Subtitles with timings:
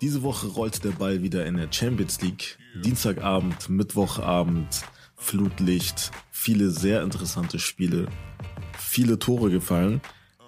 [0.00, 2.58] Diese Woche rollt der Ball wieder in der Champions League.
[2.84, 4.82] Dienstagabend, Mittwochabend,
[5.14, 8.08] Flutlicht, viele sehr interessante Spiele,
[8.76, 10.00] viele Tore gefallen.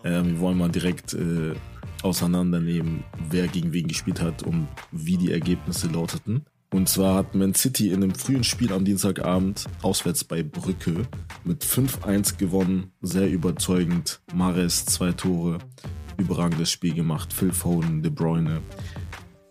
[0.02, 1.54] Äh, wir wollen mal direkt äh,
[2.02, 6.44] auseinandernehmen, wer gegen wen gespielt hat und wie die Ergebnisse lauteten.
[6.74, 11.06] Und zwar hat Man City in einem frühen Spiel am Dienstagabend auswärts bei Brücke
[11.44, 14.20] mit 5-1 gewonnen, sehr überzeugend.
[14.34, 15.58] Mares zwei Tore,
[16.18, 17.32] überragendes Spiel gemacht.
[17.32, 18.60] Phil Foden, De Bruyne.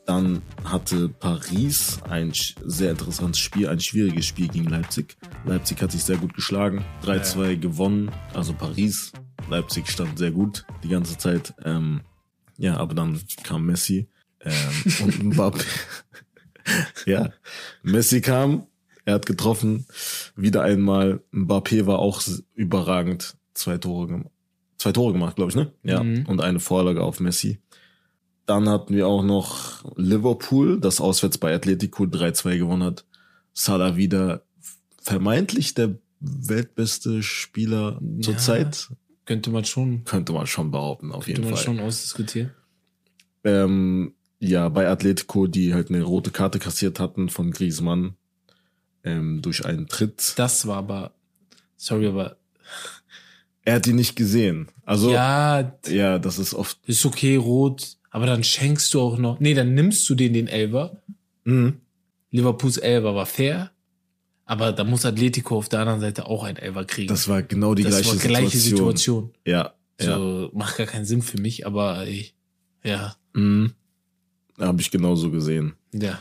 [0.05, 2.31] Dann hatte Paris ein
[2.63, 5.17] sehr interessantes Spiel, ein schwieriges Spiel gegen Leipzig.
[5.43, 7.55] Leipzig hat sich sehr gut geschlagen, 3-2 ja.
[7.55, 9.11] gewonnen, also Paris.
[9.49, 11.53] Leipzig stand sehr gut die ganze Zeit.
[11.65, 12.01] Ähm,
[12.57, 14.07] ja, aber dann kam Messi
[14.41, 14.53] ähm,
[15.03, 15.65] und Mbappé.
[17.05, 17.29] ja,
[17.83, 18.67] Messi kam,
[19.03, 19.87] er hat getroffen,
[20.37, 21.21] wieder einmal.
[21.33, 22.21] Mbappé war auch
[22.55, 24.23] überragend, zwei Tore,
[24.77, 25.71] zwei Tore gemacht, glaube ich, ne?
[25.83, 26.25] Ja, mhm.
[26.27, 27.59] und eine Vorlage auf Messi.
[28.45, 33.05] Dann hatten wir auch noch Liverpool, das auswärts bei Atletico 3-2 gewonnen hat.
[33.53, 34.43] Salah wieder
[35.01, 38.89] vermeintlich der weltbeste Spieler ja, zur Zeit.
[39.25, 40.05] Könnte man schon.
[40.05, 41.53] Könnte man schon behaupten, auf jeden Fall.
[41.53, 42.51] Könnte man schon ausdiskutieren.
[43.43, 48.15] Ähm, ja, bei Atletico, die halt eine rote Karte kassiert hatten von Griezmann
[49.03, 50.33] ähm, durch einen Tritt.
[50.37, 51.11] Das war aber,
[51.75, 52.37] sorry, aber
[53.67, 54.67] er hat die nicht gesehen.
[54.85, 56.79] Also ja, ja, das ist oft.
[56.87, 60.47] Ist okay, rot aber dann schenkst du auch noch, nee, dann nimmst du den den
[60.47, 61.03] Elber.
[61.43, 61.81] Mhm.
[62.31, 63.71] Liverpools Elber war fair,
[64.45, 67.09] aber da muss Atletico auf der anderen Seite auch ein Elber kriegen.
[67.09, 69.31] Das war genau die das gleiche, war gleiche Situation.
[69.33, 69.33] Situation.
[69.45, 70.57] Ja, so, ja.
[70.57, 72.31] Macht gar keinen Sinn für mich, aber ey,
[72.83, 73.15] ja.
[73.33, 73.73] Mhm.
[74.57, 75.73] Habe ich genauso gesehen.
[75.93, 76.19] Ja.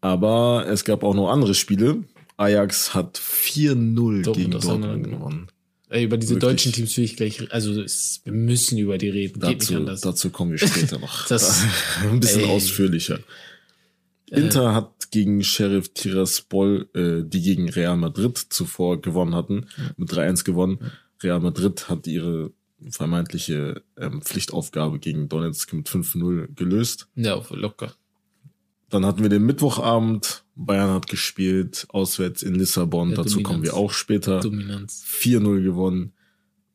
[0.00, 2.04] Aber es gab auch noch andere Spiele.
[2.36, 5.48] Ajax hat 4-0 gegen Dortmund gewonnen.
[5.94, 6.50] Ey, über diese Wirklich?
[6.50, 9.38] deutschen Teams will ich gleich, also es, wir müssen über die reden.
[9.38, 10.00] Dazu, Geht nicht anders.
[10.00, 11.26] dazu kommen wir später noch.
[11.28, 11.62] das,
[12.02, 12.46] ein bisschen ey.
[12.48, 13.20] ausführlicher.
[14.28, 14.40] Äh.
[14.40, 19.66] Inter äh, hat gegen Sheriff Tiraspol, äh, die gegen Real Madrid zuvor gewonnen hatten,
[19.96, 20.90] mit 3-1 gewonnen.
[21.22, 22.50] Real Madrid hat ihre
[22.90, 27.06] vermeintliche ähm, Pflichtaufgabe gegen Donetsk mit 5-0 gelöst.
[27.14, 27.94] Ja, locker.
[28.94, 30.44] Dann hatten wir den Mittwochabend.
[30.54, 33.10] Bayern hat gespielt, auswärts in Lissabon.
[33.10, 33.48] Ja, Dazu Dominanz.
[33.48, 34.38] kommen wir auch später.
[34.38, 35.02] Dominanz.
[35.04, 36.12] 4-0 gewonnen.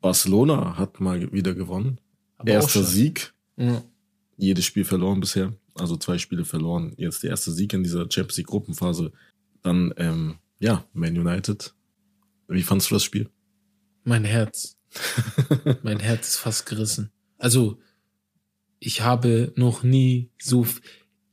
[0.02, 2.02] Barcelona hat mal wieder gewonnen.
[2.36, 3.34] Aber Erster Sieg.
[3.56, 3.86] Ja.
[4.36, 5.54] Jedes Spiel verloren bisher.
[5.76, 6.92] Also zwei Spiele verloren.
[6.98, 9.14] Jetzt der erste Sieg in dieser Champions League Gruppenphase.
[9.62, 11.74] Dann, ähm, ja, Man United.
[12.50, 13.30] Wie fandst du das Spiel?
[14.04, 14.76] Mein Herz.
[15.84, 17.12] mein Herz ist fast gerissen.
[17.38, 17.80] Also,
[18.80, 20.66] ich habe noch nie so,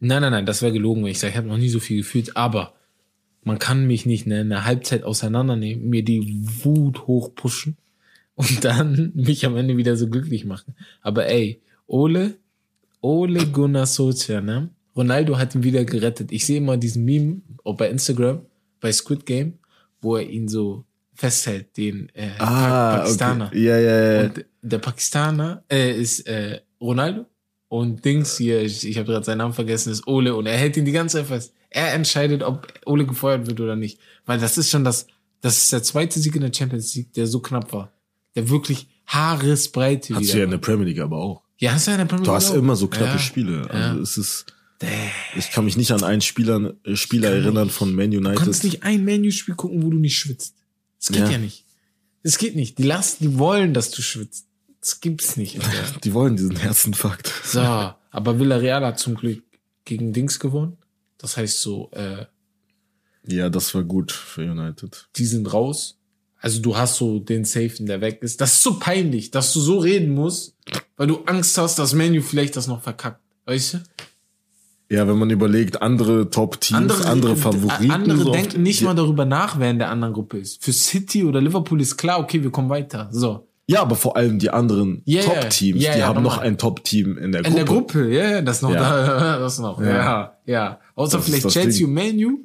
[0.00, 1.98] Nein, nein, nein, das wäre gelogen, wenn ich sage, ich habe noch nie so viel
[1.98, 2.74] gefühlt, aber
[3.42, 7.76] man kann mich nicht ne, in der Halbzeit auseinandernehmen, mir die Wut hochpushen
[8.34, 10.74] und dann mich am Ende wieder so glücklich machen.
[11.00, 12.34] Aber ey, Ole,
[13.00, 14.70] Ole Gunnar Solskjaer, ne?
[14.96, 16.32] Ronaldo hat ihn wieder gerettet.
[16.32, 18.40] Ich sehe immer diesen Meme, auch bei Instagram,
[18.80, 19.58] bei Squid Game,
[20.00, 23.46] wo er ihn so festhält, den äh, ah, Pakistaner.
[23.46, 23.64] Okay.
[23.64, 24.24] Ja, ja, ja.
[24.24, 27.26] Und der Pakistaner äh, ist äh, Ronaldo
[27.69, 30.77] und Dings hier, ich, ich habe gerade seinen Namen vergessen, ist Ole und er hält
[30.77, 31.53] ihn die ganze Zeit fest.
[31.71, 33.99] Er entscheidet, ob Ole gefeuert wird oder nicht.
[34.25, 35.06] Weil das ist schon das,
[35.41, 37.93] das ist der zweite Sieg in der Champions League, der so knapp war.
[38.34, 41.43] Der wirklich Haaresbreite Hast du ja in der Premier League aber auch.
[41.59, 42.56] Ja, hast du ja in der Premier League Du hast auch.
[42.56, 43.19] immer so knappe ja.
[43.19, 43.69] Spiele.
[43.71, 44.03] Also ja.
[44.03, 44.47] es ist,
[45.37, 48.37] ich kann mich nicht an einen Spieler, äh, Spieler erinnern von Man United.
[48.37, 50.54] Du kannst nicht ein Menu-Spiel gucken, wo du nicht schwitzt.
[50.98, 51.65] Das geht ja, ja nicht.
[52.22, 52.78] Das geht nicht.
[52.78, 54.47] Die lassen, die wollen, dass du schwitzt.
[54.86, 55.58] Das gibt's nicht.
[56.04, 57.32] Die wollen diesen Herzinfarkt.
[57.44, 59.42] So, aber Villarreal hat zum Glück
[59.84, 60.76] gegen Dings gewonnen.
[61.19, 62.26] Das heißt so, äh,
[63.26, 65.08] Ja, das war gut für United.
[65.16, 65.98] Die sind raus.
[66.38, 68.41] Also du hast so den Safe, der weg ist.
[68.41, 70.54] Das ist so peinlich, dass du so reden musst,
[70.97, 73.20] weil du Angst hast, dass Menu vielleicht das noch verkackt.
[73.44, 73.78] Weißt du?
[74.88, 77.91] Ja, wenn man überlegt, andere Top-Teams, andere, andere Favoriten.
[77.91, 80.62] Andere so denken nicht mal darüber nach, wer in der anderen Gruppe ist.
[80.62, 83.08] Für City oder Liverpool ist klar, okay, wir kommen weiter.
[83.10, 83.45] So.
[83.69, 87.18] Ja, aber vor allem die anderen yeah, Top-Teams, yeah, die yeah, haben noch ein Top-Team
[87.18, 87.51] in der Gruppe.
[87.51, 90.39] In der Gruppe, ja, das noch da, das noch, ja, ja.
[90.47, 90.80] ja.
[90.95, 91.89] Außer das vielleicht Chelsea Ding.
[91.89, 92.39] und Manu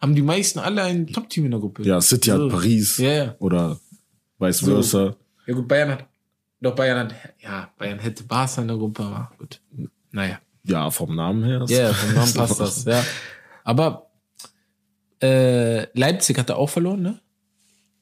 [0.00, 1.82] haben die meisten alle ein Top-Team in der Gruppe.
[1.82, 2.44] Ja, City so.
[2.44, 3.34] hat Paris yeah.
[3.40, 3.80] oder
[4.38, 5.16] vice versa.
[5.46, 6.04] Ja gut, Bayern hat,
[6.60, 9.60] doch Bayern hat, ja, Bayern hätte Barca in der Gruppe, aber gut,
[10.12, 10.38] naja.
[10.62, 11.64] Ja, vom Namen her.
[11.68, 13.04] Ja, yeah, vom Namen passt das, ja.
[13.64, 14.10] Aber
[15.20, 17.20] äh, Leipzig hat er auch verloren, ne?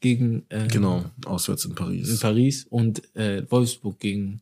[0.00, 4.40] Gegen äh, genau auswärts in Paris in Paris und äh, Wolfsburg gegen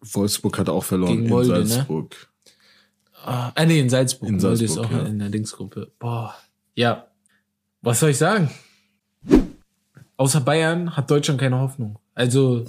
[0.00, 1.66] Wolfsburg hat auch verloren gegen Molde, in ne?
[1.66, 3.22] Salzburg ne?
[3.24, 5.06] ah äh, nee in Salzburg in Molde ist auch ja.
[5.06, 6.34] in der Dingsgruppe boah
[6.74, 7.06] ja
[7.82, 8.50] was soll ich sagen
[10.16, 12.64] außer Bayern hat Deutschland keine Hoffnung also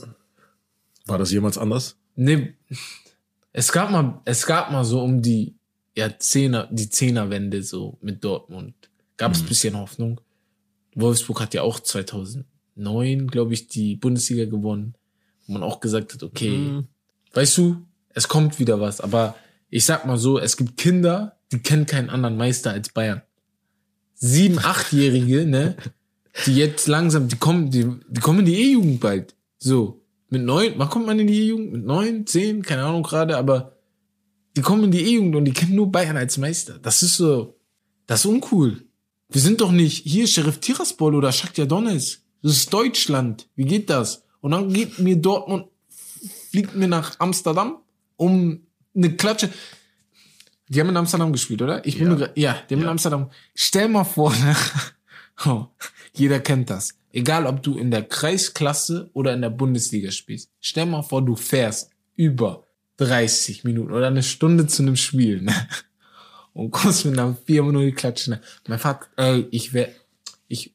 [1.05, 2.53] war das jemals anders Nee,
[3.53, 5.55] es gab mal, es gab mal so um die
[5.95, 8.73] ja, Zehner, die Zehnerwende so mit Dortmund.
[9.15, 9.47] Gab es Mhm.
[9.47, 10.19] bisschen Hoffnung.
[11.01, 14.95] Wolfsburg hat ja auch 2009, glaube ich, die Bundesliga gewonnen,
[15.47, 16.87] wo man auch gesagt hat, okay, Mhm.
[17.33, 17.77] weißt du,
[18.09, 19.01] es kommt wieder was.
[19.01, 19.35] Aber
[19.69, 23.21] ich sag mal so, es gibt Kinder, die kennen keinen anderen Meister als Bayern.
[24.15, 25.75] Sieben, achtjährige, ne,
[26.45, 29.35] die jetzt langsam, die kommen, die, die kommen in die E-Jugend bald.
[29.57, 31.71] So, mit neun, wann kommt man in die E-Jugend?
[31.73, 33.73] Mit neun, zehn, keine Ahnung gerade, aber
[34.55, 36.79] die kommen in die E-Jugend und die kennen nur Bayern als Meister.
[36.79, 37.59] Das ist so,
[38.07, 38.83] das ist uncool.
[39.31, 42.21] Wir sind doch nicht hier Sheriff Tiraspol oder Shakhtar Donetsk.
[42.41, 43.47] Das ist Deutschland.
[43.55, 44.23] Wie geht das?
[44.41, 45.67] Und dann geht mir Dortmund,
[46.49, 47.77] fliegt mir nach Amsterdam,
[48.15, 48.61] um
[48.95, 49.49] eine Klatsche.
[50.67, 51.85] Die haben in Amsterdam gespielt, oder?
[51.85, 52.15] Ich bin Ja.
[52.27, 52.91] gra- ja, die haben in Ja.
[52.91, 53.29] Amsterdam.
[53.55, 54.55] Stell mal vor, ne?
[55.45, 55.65] oh,
[56.13, 56.95] jeder kennt das.
[57.11, 60.49] Egal, ob du in der Kreisklasse oder in der Bundesliga spielst.
[60.59, 62.65] Stell mal vor, du fährst über
[62.97, 65.53] 30 Minuten oder eine Stunde zu einem Spiel, ne?
[66.59, 68.37] Und kommst mit einer 4 Minuten klatschen.
[68.67, 69.89] Mein Vater, ey, ich wär,
[70.47, 70.73] ich,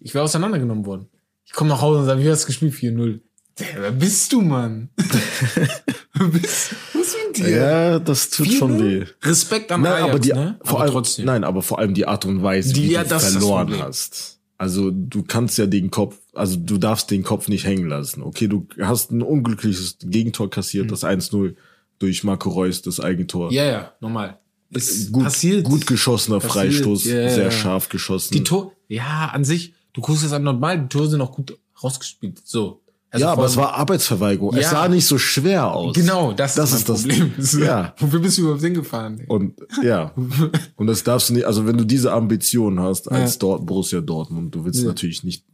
[0.00, 1.08] ich wär auseinandergenommen worden.
[1.44, 2.72] Ich komme nach Hause und sage, wie hast du gespielt?
[2.74, 3.20] 4-0.
[3.58, 4.88] Der, Wer bist du, Mann?
[6.14, 7.50] Wer bist, was ist mit dir?
[7.50, 8.82] Ja, das tut schon 4-0?
[8.84, 9.04] weh.
[9.22, 10.58] Respekt an Nein, Ajax, aber die, ne?
[10.62, 11.24] vor aber allem, trotzdem.
[11.26, 14.38] nein, aber vor allem die Art und Weise, Die- wie ja, du verloren hast.
[14.58, 18.22] Also du kannst ja den Kopf, also du darfst den Kopf nicht hängen lassen.
[18.22, 21.54] Okay, du hast ein unglückliches Gegentor kassiert, das 1-0
[21.98, 23.46] durch Marco Reus, das Eigentor.
[23.48, 23.52] Mhm.
[23.54, 24.38] Ja, ja, normal.
[24.70, 25.64] Ist gut, passiert.
[25.64, 28.32] gut geschossener Passiert, Freistoß, ja, sehr scharf geschossen.
[28.34, 31.58] Die Tor, ja, an sich, du guckst es an normal, die Tore sind auch gut
[31.82, 32.40] rausgespielt.
[32.44, 32.80] So.
[33.12, 34.54] Also ja, aber es war Arbeitsverweigerung.
[34.54, 34.70] Es Ja.
[34.70, 35.96] sah nicht so schwer aus.
[35.96, 37.32] Genau, das, Das ist das- Problem.
[37.38, 37.58] So.
[37.64, 37.92] ja.
[37.98, 39.24] Wofür bist du überhaupt hingefahren?
[39.26, 40.12] Und ja,
[40.76, 43.38] und das darfst du nicht, also wenn du diese Ambition hast als Ja.
[43.40, 44.86] dort Borussia Dortmund, du willst Ja.
[44.86, 45.44] natürlich nicht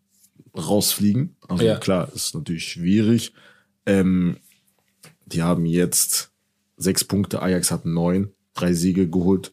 [0.54, 1.36] rausfliegen.
[1.48, 1.78] Also Ja.
[1.78, 3.32] klar, ist natürlich schwierig.
[3.86, 4.36] Ähm,
[5.26, 6.30] die haben jetzt
[6.76, 9.52] sechs Punkte, Ajax hat neun, drei Siege geholt.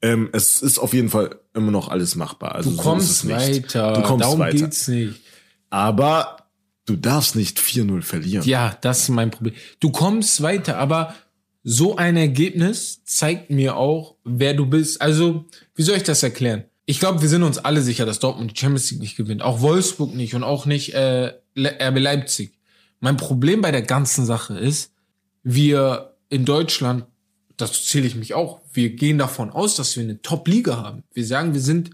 [0.00, 2.54] Ähm, es ist auf jeden Fall immer noch alles machbar.
[2.54, 3.36] Also Du so kommst nicht.
[3.36, 3.92] weiter.
[3.94, 4.56] Du kommst Darum weiter.
[4.58, 5.20] geht's nicht.
[5.70, 6.46] Aber
[6.86, 8.46] du darfst nicht 4-0 verlieren.
[8.46, 9.54] Ja, das ist mein Problem.
[9.80, 11.14] Du kommst weiter, aber
[11.64, 15.02] so ein Ergebnis zeigt mir auch, wer du bist.
[15.02, 16.64] Also, wie soll ich das erklären?
[16.86, 19.42] Ich glaube, wir sind uns alle sicher, dass Dortmund die Champions League nicht gewinnt.
[19.42, 22.54] Auch Wolfsburg nicht und auch nicht äh, RB Leipzig.
[23.00, 24.92] Mein Problem bei der ganzen Sache ist,
[25.42, 27.04] wir in Deutschland,
[27.60, 31.02] das zähle ich mich auch, wir gehen davon aus, dass wir eine Top-Liga haben.
[31.12, 31.90] Wir sagen, wir sind,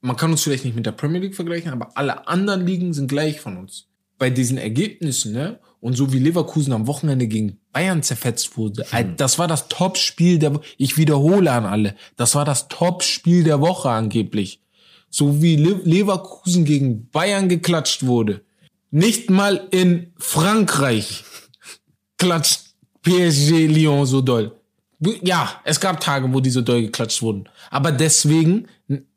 [0.00, 3.08] man kann uns vielleicht nicht mit der Premier League vergleichen, aber alle anderen Ligen sind
[3.08, 3.86] gleich von uns.
[4.18, 5.60] Bei diesen Ergebnissen, ne?
[5.80, 10.38] Und so wie Leverkusen am Wochenende gegen Bayern zerfetzt wurde, Alter, das war das Top-Spiel
[10.38, 10.64] der Woche.
[10.78, 14.62] Ich wiederhole an alle, das war das Top-Spiel der Woche angeblich.
[15.10, 18.42] So wie Le Leverkusen gegen Bayern geklatscht wurde.
[18.90, 21.24] Nicht mal in Frankreich
[22.18, 22.65] klatscht
[23.06, 24.52] PSG Lyon so doll.
[25.22, 27.48] Ja, es gab Tage, wo die so doll geklatscht wurden.
[27.70, 28.66] Aber deswegen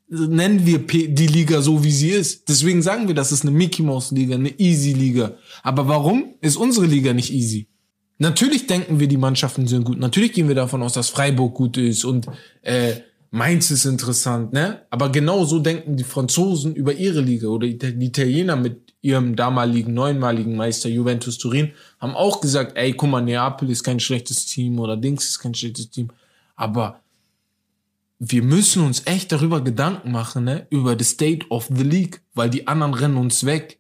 [0.10, 2.48] nennen wir die Liga so, wie sie ist.
[2.50, 5.34] Deswegen sagen wir, das ist eine Mickey Mouse Liga, eine Easy Liga.
[5.64, 7.68] Aber warum ist unsere Liga nicht easy?
[8.20, 9.98] Natürlich denken wir, die Mannschaften sind gut.
[9.98, 12.28] Natürlich gehen wir davon aus, dass Freiburg gut ist und
[12.62, 12.96] äh,
[13.32, 14.82] Mainz ist interessant, ne?
[14.90, 19.94] Aber genau so denken die Franzosen über ihre Liga oder die Italiener mit ihrem damaligen
[19.94, 24.80] neunmaligen Meister Juventus Turin haben auch gesagt, ey, guck mal, Neapel ist kein schlechtes Team
[24.80, 26.10] oder Dings ist kein schlechtes Team.
[26.56, 27.00] Aber
[28.20, 30.68] wir müssen uns echt darüber Gedanken machen, ne?
[30.70, 33.80] Über the state of the league, weil die anderen rennen uns weg.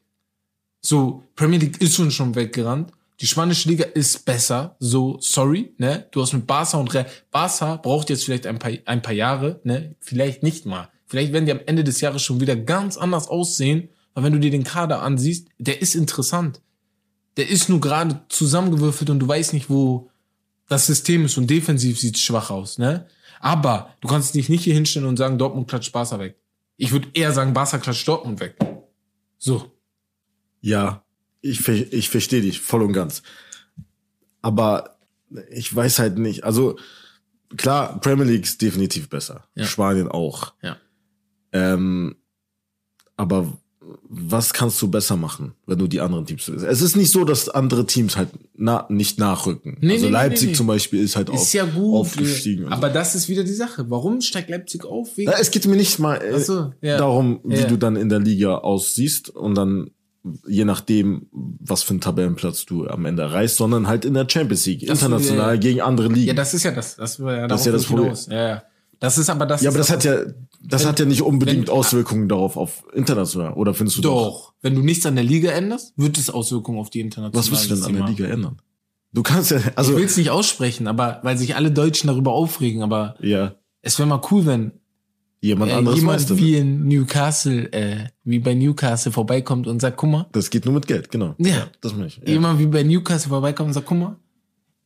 [0.81, 2.91] So, Premier League ist uns schon weggerannt.
[3.19, 4.77] Die spanische Liga ist besser.
[4.79, 6.07] So, sorry, ne?
[6.11, 7.05] Du hast mit Barca und Real.
[7.31, 9.95] Barca braucht jetzt vielleicht ein paar, ein paar Jahre, ne?
[9.99, 10.89] Vielleicht nicht mal.
[11.05, 13.89] Vielleicht werden die am Ende des Jahres schon wieder ganz anders aussehen.
[14.13, 16.61] Weil wenn du dir den Kader ansiehst, der ist interessant.
[17.37, 20.09] Der ist nur gerade zusammengewürfelt und du weißt nicht, wo
[20.67, 23.07] das System ist und defensiv sieht schwach aus, ne?
[23.39, 26.37] Aber du kannst dich nicht hier hinstellen und sagen, Dortmund klatscht Barca weg.
[26.77, 28.57] Ich würde eher sagen, Barca klatscht Dortmund weg.
[29.37, 29.71] So.
[30.61, 31.03] Ja,
[31.41, 33.23] ich, ich verstehe dich voll und ganz.
[34.41, 34.99] Aber
[35.51, 36.43] ich weiß halt nicht.
[36.43, 36.77] Also
[37.55, 39.45] klar, Premier League ist definitiv besser.
[39.55, 39.65] Ja.
[39.65, 40.53] Spanien auch.
[40.61, 40.77] Ja.
[41.51, 42.17] Ähm,
[43.15, 43.57] aber
[44.07, 46.47] was kannst du besser machen, wenn du die anderen Teams?
[46.47, 49.77] Es ist nicht so, dass andere Teams halt na, nicht nachrücken.
[49.81, 51.95] Nee, also nee, Leipzig nee, zum Beispiel ist halt Ist auf, ja gut.
[52.01, 52.65] aufgestiegen.
[52.65, 52.75] und so.
[52.75, 53.85] Aber das ist wieder die Sache.
[53.89, 55.17] Warum steigt Leipzig auf?
[55.17, 56.97] Wegen es geht mir nicht mal äh, so, ja.
[56.97, 57.65] darum, wie Ja.
[57.67, 59.91] du dann in der Liga aussiehst und dann
[60.47, 64.65] je nachdem, was für einen Tabellenplatz du am Ende erreichst, sondern halt in der Champions
[64.65, 65.59] League, Das- international ja.
[65.59, 66.27] gegen andere Ligen.
[66.27, 66.97] ja, das ist ja das.
[66.97, 68.13] Das, war ja, Das ist ja das Problem.
[68.29, 68.63] Ja, ja.
[68.99, 69.61] Das ist aber das.
[69.61, 70.17] Ja, aber das hat ja,
[70.61, 73.53] das wenn- hat ja nicht unbedingt wenn- Auswirkungen darauf auf international.
[73.53, 74.25] Oder findest du doch?
[74.25, 74.53] Doch.
[74.61, 77.71] Wenn du nichts an der Liga änderst, wird es Auswirkungen auf die internationale Was willst
[77.71, 78.57] du denn an der Liga ändern?
[79.13, 82.31] Du kannst ja, also, ich will es nicht aussprechen, aber weil sich alle Deutschen darüber
[82.33, 84.71] aufregen, aber ja, es wäre mal cool, wenn
[85.41, 89.97] jemand äh, anderes jemand Meister wie in Newcastle, äh, wie bei Newcastle vorbeikommt und sagt,
[89.97, 91.33] guck mal, Das geht nur mit Geld, genau.
[91.39, 91.67] Ja.
[91.81, 92.17] das meine ich.
[92.17, 92.33] Ja.
[92.33, 94.17] jemand wie bei Newcastle vorbeikommt und sagt, guck mal,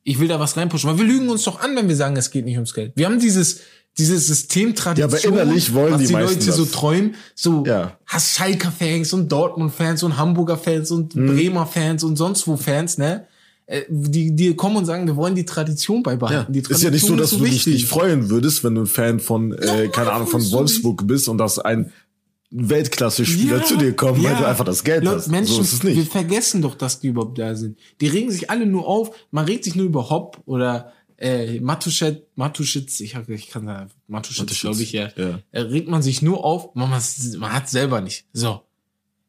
[0.04, 0.90] ich will da was reinpushen.
[0.90, 2.94] Weil wir lügen uns doch an, wenn wir sagen, es geht nicht ums Geld.
[2.96, 3.62] Wir haben dieses,
[3.98, 6.72] dieses Systemtradition, Ja, aber innerlich wollen was die die Leute so das.
[6.72, 7.16] träumen.
[7.36, 7.98] So Ja.
[8.08, 11.28] hast Schalker-Fans und Dortmund-Fans und Hamburger-Fans und Mhm.
[11.28, 13.28] Bremer-Fans und sonst wo Fans, ne?
[13.66, 16.52] Äh, Die, die kommen und sagen, wir wollen die Tradition Ja, beibehalten.
[16.54, 18.88] Die ist ja nicht so, Tradition dass du dich nicht freuen würdest, wenn du ein
[18.88, 21.92] Fan von, äh, keine Ahnung, von Wolfsburg bist und dass ein
[22.56, 24.40] Weltklasse-Spieler Ja, zu dir kommt, weil ja.
[24.40, 25.28] du einfach das Geld Leute, hast.
[25.30, 26.12] Menschen, so ist es wir nicht.
[26.12, 27.78] vergessen doch, dass die überhaupt da sind.
[28.00, 29.12] Die regen sich alle nur auf.
[29.32, 33.88] Man regt sich nur über Hopp oder äh, Matuschet, Matuschitz, ich, hab, ich kann da,
[34.08, 35.10] Matuschitz, Matuschitz, glaube ich, ja.
[35.16, 35.40] ja.
[35.52, 38.26] Äh, regt man sich nur auf, man, man hat selber nicht.
[38.34, 38.62] So.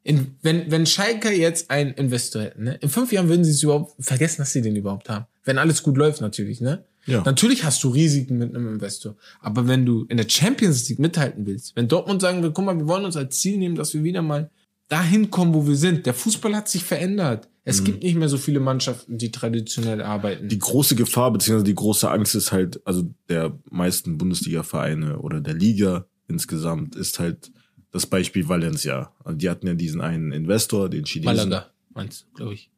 [0.03, 2.75] In, wenn, wenn Schalke jetzt einen Investor hätten, ne?
[2.75, 5.25] in fünf Jahren würden sie es überhaupt vergessen, dass sie den überhaupt haben.
[5.43, 6.83] Wenn alles gut läuft, natürlich, ne?
[7.07, 7.21] Ja.
[7.23, 9.15] Natürlich hast du Risiken mit einem Investor.
[9.39, 12.77] Aber wenn du in der Champions League mithalten willst, wenn Dortmund sagen will, guck mal,
[12.77, 14.49] wir wollen uns als Ziel nehmen, dass wir wieder mal
[14.87, 16.05] dahin kommen, wo wir sind.
[16.05, 17.47] Der Fußball hat sich verändert.
[17.67, 20.45] Es gibt nicht mehr so viele Mannschaften, die traditionell arbeiten.
[20.45, 20.49] Mhm.
[20.49, 25.55] Die große Gefahr beziehungsweise die große Angst ist halt, also der meisten Bundesliga-Vereine oder der
[25.55, 27.51] Liga insgesamt ist halt
[27.91, 29.11] das Beispiel Valencia.
[29.23, 31.49] Also die hatten ja diesen einen Investor, den Chinesen.
[31.49, 32.69] Malaga, meinst du, glaube ich.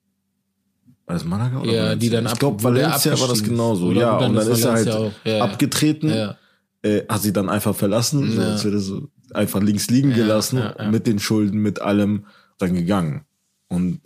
[1.06, 1.96] War das Malaga oder Ja, Valencia?
[1.98, 3.88] die dann Ich glaube, Valencia war das genauso.
[3.88, 5.12] Oder ja, und dann ist ist er halt Valencia.
[5.26, 5.44] Ja, ja.
[5.44, 6.38] abgetreten, Ja.
[6.82, 11.08] äh, hat sie dann einfach verlassen, so, als wäre so einfach links liegen gelassen, mit
[11.08, 12.26] den Schulden, mit allem,
[12.58, 13.26] dann gegangen.
[13.68, 14.00] Und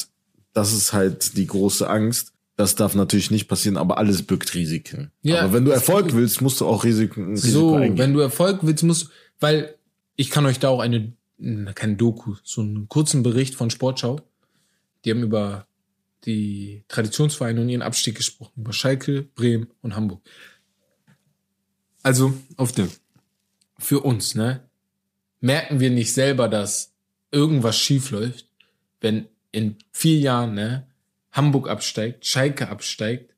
[0.54, 2.34] das ist halt die große Angst.
[2.58, 5.12] Das darf natürlich nicht passieren, aber alles birgt Risiken.
[5.22, 7.98] Ja, aber wenn du Erfolg willst, musst du auch Risiken, Risiko So, eingehen.
[7.98, 9.76] wenn du Erfolg willst, musst, weil
[10.16, 11.14] ich kann euch da auch eine,
[11.74, 14.20] kein Doku, so einen kurzen Bericht von Sportschau.
[15.04, 15.66] Die haben über
[16.26, 20.22] die Traditionsvereine und ihren Abstieg gesprochen, über Schalke, Bremen und Hamburg.
[22.04, 22.90] Also, auf dem,
[23.80, 24.62] für uns, ne,
[25.40, 26.94] merken wir nicht selber, dass
[27.32, 28.46] irgendwas schief läuft,
[29.00, 30.88] wenn in vier Jahren, ne,
[31.32, 33.34] Hamburg absteigt, Schalke absteigt,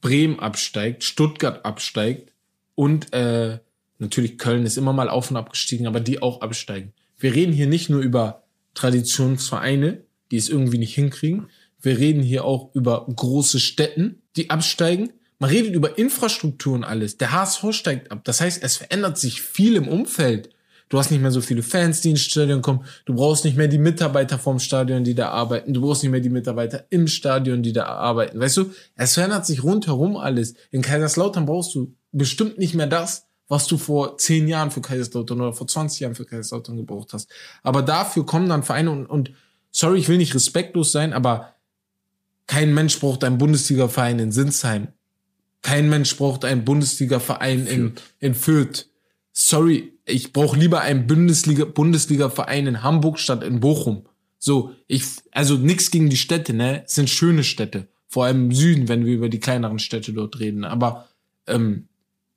[0.00, 2.32] Bremen absteigt, Stuttgart absteigt
[2.74, 3.58] und äh,
[3.98, 6.92] natürlich Köln ist immer mal auf und abgestiegen, aber die auch absteigen.
[7.18, 11.48] Wir reden hier nicht nur über Traditionsvereine, die es irgendwie nicht hinkriegen.
[11.80, 15.12] Wir reden hier auch über große Städten, die absteigen.
[15.38, 17.16] Man redet über Infrastruktur und alles.
[17.16, 18.22] Der HSV steigt ab.
[18.24, 20.50] Das heißt, es verändert sich viel im Umfeld.
[20.90, 22.84] Du hast nicht mehr so viele Fans, die ins Stadion kommen.
[23.04, 25.72] Du brauchst nicht mehr die Mitarbeiter vom Stadion, die da arbeiten.
[25.72, 28.40] Du brauchst nicht mehr die Mitarbeiter im Stadion, die da arbeiten.
[28.40, 30.54] Weißt du, es verändert sich rundherum alles.
[30.72, 35.40] In Kaiserslautern brauchst du bestimmt nicht mehr das, was du vor zehn Jahren für Kaiserslautern
[35.40, 37.30] oder vor 20 Jahren für Kaiserslautern gebraucht hast.
[37.62, 39.30] Aber dafür kommen dann Vereine und, und
[39.70, 41.54] sorry, ich will nicht respektlos sein, aber
[42.48, 44.88] kein Mensch braucht einen Bundesliga-Verein in Sinsheim.
[45.62, 48.89] Kein Mensch braucht einen Bundesliga-Verein in, in Fürth.
[49.32, 54.06] Sorry, ich brauche lieber einen Bundesliga, Bundesliga-Verein in Hamburg statt in Bochum.
[54.38, 56.84] So, ich, also nix gegen die Städte, ne?
[56.84, 57.88] Es sind schöne Städte.
[58.08, 60.64] Vor allem im Süden, wenn wir über die kleineren Städte dort reden.
[60.64, 61.08] Aber
[61.46, 61.88] ähm,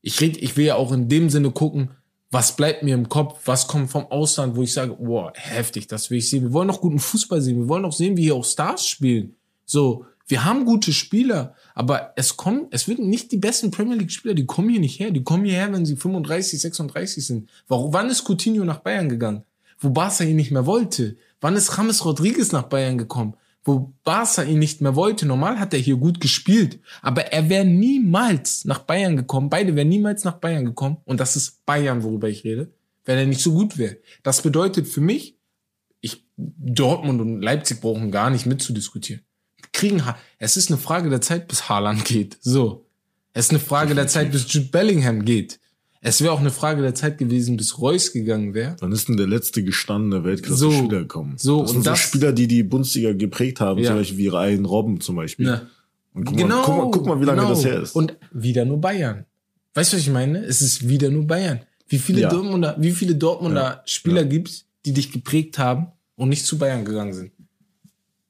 [0.02, 1.92] ich red, ich will ja auch in dem Sinne gucken,
[2.30, 6.10] was bleibt mir im Kopf, was kommt vom Ausland, wo ich sage, boah, heftig, das
[6.10, 6.44] will ich sehen.
[6.44, 9.36] Wir wollen noch guten Fußball sehen, wir wollen noch sehen, wie hier auch Stars spielen.
[9.66, 14.12] So, wir haben gute Spieler, aber es kommen, es wird nicht die besten Premier League
[14.12, 15.12] Spieler, die kommen hier nicht her.
[15.12, 17.50] Die kommen hierher, wenn sie 35, 36 sind.
[17.68, 19.44] Warum, wann ist Coutinho nach Bayern gegangen?
[19.80, 21.18] Wo Barca ihn nicht mehr wollte?
[21.42, 23.36] Wann ist James Rodriguez nach Bayern gekommen?
[23.64, 25.26] Wo Barca ihn nicht mehr wollte.
[25.26, 29.50] Normal hat er hier gut gespielt, aber er wäre niemals nach Bayern gekommen.
[29.50, 30.98] Beide wären niemals nach Bayern gekommen.
[31.06, 32.72] Und das ist Bayern, worüber ich rede,
[33.06, 33.98] wenn er nicht so gut wäre.
[34.22, 35.38] Das bedeutet für mich,
[36.02, 39.24] ich, Dortmund und Leipzig brauchen gar nicht mitzudiskutieren.
[39.74, 42.38] Kriegen, Ha- es ist eine Frage der Zeit, bis Haaland geht.
[42.42, 42.86] So.
[43.34, 45.60] Es ist eine Frage der Zeit, bis Jude Bellingham geht.
[46.06, 48.76] Es wäre auch eine Frage der Zeit gewesen, bis Reus gegangen wäre.
[48.80, 50.24] Wann ist denn der letzte gestandene So.
[50.26, 51.36] Weltklasse-Spieler gekommen?
[51.38, 53.88] So, das sind und so das- Spieler, die die Bundesliga geprägt haben, Ja.
[53.88, 55.46] zum Beispiel wie Ryan Robben zum Beispiel.
[55.48, 55.68] Ne.
[56.14, 57.50] Und guck, mal, guck, mal, guck mal, wie lange genau.
[57.54, 57.96] das her ist.
[57.96, 59.26] Und wieder nur Bayern.
[59.74, 60.40] Weißt du, was ich meine?
[60.46, 61.62] Es ist wieder nur Bayern.
[61.88, 62.30] Wie viele Ja.
[62.30, 63.82] Dortmunder, wie viele Dortmunder Ja.
[63.86, 67.32] Spieler gibt's, die dich geprägt haben und nicht zu Bayern gegangen sind?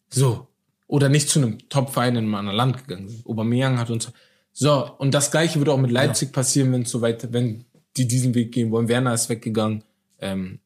[0.10, 0.48] So.
[0.94, 3.26] Oder nicht zu einem Top-Verein in einem anderen Land gegangen sind.
[3.26, 4.12] Aubameyang hat uns,
[4.52, 4.96] so.
[5.00, 7.66] Und das Gleiche wird auch mit Leipzig passieren, wenn es so weit, wenn
[7.98, 8.88] die diesen Weg gehen wollen.
[8.88, 9.84] Werner ist weggegangen.
[10.20, 10.60] Ähm,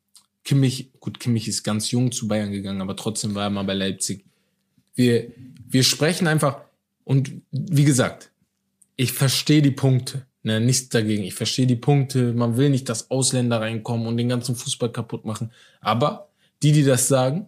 [0.44, 3.74] Kimmich, gut, Kimmich ist ganz jung zu Bayern gegangen, aber trotzdem war er mal bei
[3.74, 4.26] Leipzig.
[4.96, 5.32] Wir,
[5.66, 6.60] wir sprechen einfach,
[7.06, 8.30] und wie gesagt,
[8.98, 10.26] ich verstehe die Punkte.
[10.44, 11.24] Ne, nichts dagegen.
[11.24, 12.34] Ich verstehe die Punkte.
[12.34, 15.54] Man will nicht, dass Ausländer reinkommen und den ganzen Fußball kaputt machen.
[15.80, 16.28] Aber
[16.62, 17.48] die, die das sagen,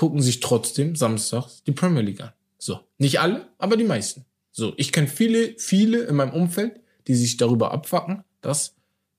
[0.00, 2.32] gucken sich trotzdem samstags die Premier League an.
[2.56, 2.80] So.
[2.96, 4.24] Nicht alle, aber die meisten.
[4.50, 4.72] So.
[4.78, 8.76] Ich kenne viele, viele in meinem Umfeld, die sich darüber abfacken, dass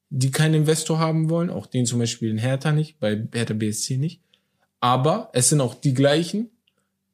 [0.09, 1.51] die keinen Investor haben wollen.
[1.51, 4.21] Auch den zum Beispiel in Hertha nicht, bei Hertha BSC nicht.
[4.79, 6.49] Aber es sind auch die gleichen,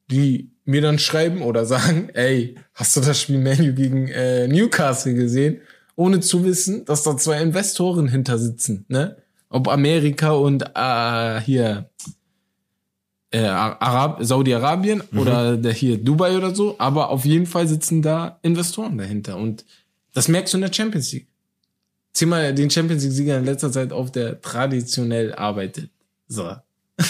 [0.10, 5.14] die mir dann schreiben oder sagen, ey, hast du das Spiel Manu gegen äh, Newcastle
[5.14, 5.60] gesehen?
[5.98, 9.18] Ohne zu wissen, dass da zwei Investoren hinter sitzen, ne?
[9.50, 11.90] Ob Amerika und äh, hier
[13.32, 15.20] äh, Arab Saudi-Arabien mhm.
[15.20, 19.66] oder der hier Dubai oder so, aber auf jeden Fall sitzen da Investoren dahinter und
[20.14, 21.28] das merkst du in der Champions League.
[22.14, 25.92] Zieh mal den Champions League-Sieger in letzter Zeit auf, der traditionell arbeitet.
[26.28, 26.56] So.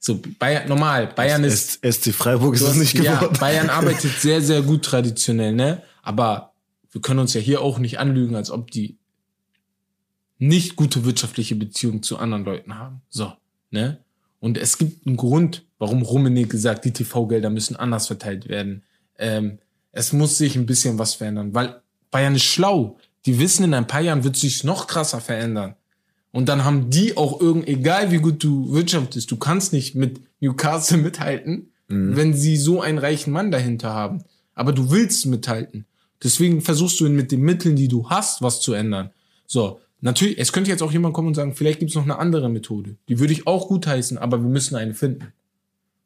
[0.00, 1.80] So, Bayern, normal, Bayern ist.
[1.82, 3.30] SC Freiburg ist es nicht geworden.
[3.32, 5.82] Ja, Bayern arbeitet sehr, sehr gut traditionell, ne?
[6.02, 6.52] Aber
[6.90, 8.98] wir können uns ja hier auch nicht anlügen, als ob die
[10.36, 13.00] nicht gute wirtschaftliche Beziehungen zu anderen Leuten haben.
[13.08, 13.32] So,
[13.70, 14.03] ne?
[14.44, 18.82] Und es gibt einen Grund, warum Rummenigge gesagt, die TV-Gelder müssen anders verteilt werden.
[19.18, 19.58] Ähm,
[19.90, 22.98] es muss sich ein bisschen was verändern, weil Bayern ist schlau.
[23.24, 25.76] Die wissen, in ein paar Jahren wird sich noch krasser verändern.
[26.30, 30.20] Und dann haben die auch irgend, egal wie gut du wirtschaftest, du kannst nicht mit
[30.40, 32.14] Newcastle mithalten, mhm.
[32.14, 34.24] wenn sie so einen reichen Mann dahinter haben.
[34.54, 35.86] Aber du willst mithalten.
[36.22, 39.08] Deswegen versuchst du mit den Mitteln, die du hast, was zu ändern.
[39.46, 42.18] So, natürlich, es könnte jetzt auch jemand kommen und sagen, vielleicht gibt es noch eine
[42.18, 42.96] andere Methode.
[43.08, 45.32] Die würde ich auch gut heißen, aber wir müssen eine finden.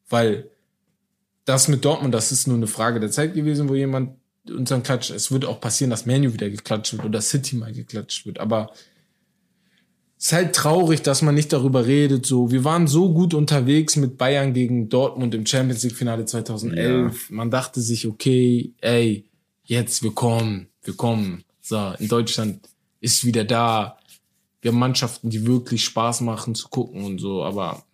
[0.08, 0.48] Weil
[1.44, 4.16] das mit Dortmund, das ist nur eine Frage der Zeit gewesen, wo jemand
[4.48, 8.24] unseren Klatsch, es wird auch passieren, dass Manu wieder geklatscht wird oder City mal geklatscht
[8.24, 8.40] wird.
[8.40, 8.72] Aber
[10.18, 12.26] ist halt traurig, dass man nicht darüber redet.
[12.26, 17.28] So, wir waren so gut unterwegs mit Bayern gegen Dortmund im Champions League Finale 2011.
[17.28, 17.34] Ja.
[17.34, 19.24] Man dachte sich, okay, ey,
[19.64, 21.44] jetzt wir kommen, wir kommen.
[21.60, 22.60] So, in Deutschland
[23.00, 23.98] ist wieder da.
[24.60, 27.44] Wir haben Mannschaften, die wirklich Spaß machen zu gucken und so.
[27.44, 27.84] Aber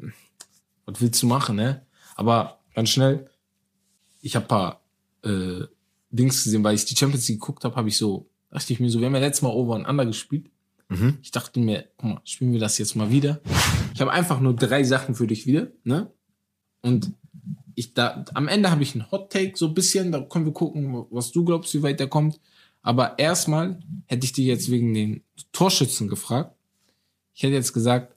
[0.87, 1.85] was willst du machen, ne?
[2.17, 3.29] Aber ganz schnell,
[4.23, 4.81] ich habe paar
[5.23, 5.65] äh,
[6.11, 8.89] Dings gesehen, weil ich die Champions League geguckt habe, habe ich so dachte ich mir
[8.89, 10.49] so, wir haben ja letztes Mal Over und Under gespielt.
[10.89, 11.19] Mhm.
[11.23, 13.41] Ich dachte mir, guck mal, spielen wir das jetzt mal wieder.
[13.93, 16.11] Ich habe einfach nur drei Sachen für dich wieder, ne?
[16.81, 17.13] Und
[17.75, 20.53] ich da, am Ende habe ich einen Hot Take, so ein bisschen, da können wir
[20.53, 22.39] gucken, was du glaubst, wie weit der kommt.
[22.85, 26.55] Aber erstmal hätte ich dich jetzt wegen den Torschützen gefragt.
[27.33, 28.15] Ich hätte jetzt gesagt,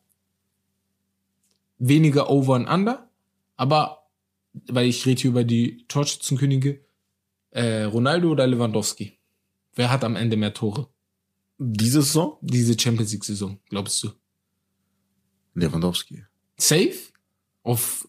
[1.79, 3.09] weniger Over und Under,
[3.55, 4.09] aber,
[4.67, 6.83] weil ich rede hier über die Torschützenkönige,
[7.51, 9.17] äh, Ronaldo oder Lewandowski?
[9.73, 10.89] Wer hat am Ende mehr Tore?
[11.57, 12.37] Diese Saison?
[12.41, 14.11] Diese Champions League Saison, glaubst du?
[15.53, 16.25] Lewandowski.
[16.57, 17.13] Safe?
[17.63, 18.07] Auf.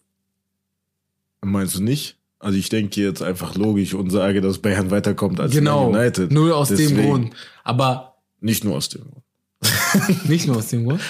[1.41, 2.18] Meinst du nicht?
[2.39, 6.31] Also ich denke jetzt einfach logisch und sage, dass Bayern weiterkommt als genau, United.
[6.31, 7.33] Nur aus Deswegen, dem Grund.
[7.63, 8.15] Aber.
[8.39, 9.23] Nicht nur aus dem Grund.
[10.29, 11.01] nicht nur aus dem Grund?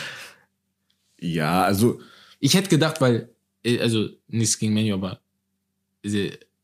[1.20, 2.00] Ja, also.
[2.40, 3.30] Ich hätte gedacht, weil,
[3.64, 5.20] äh, also nichts gegen Menu, aber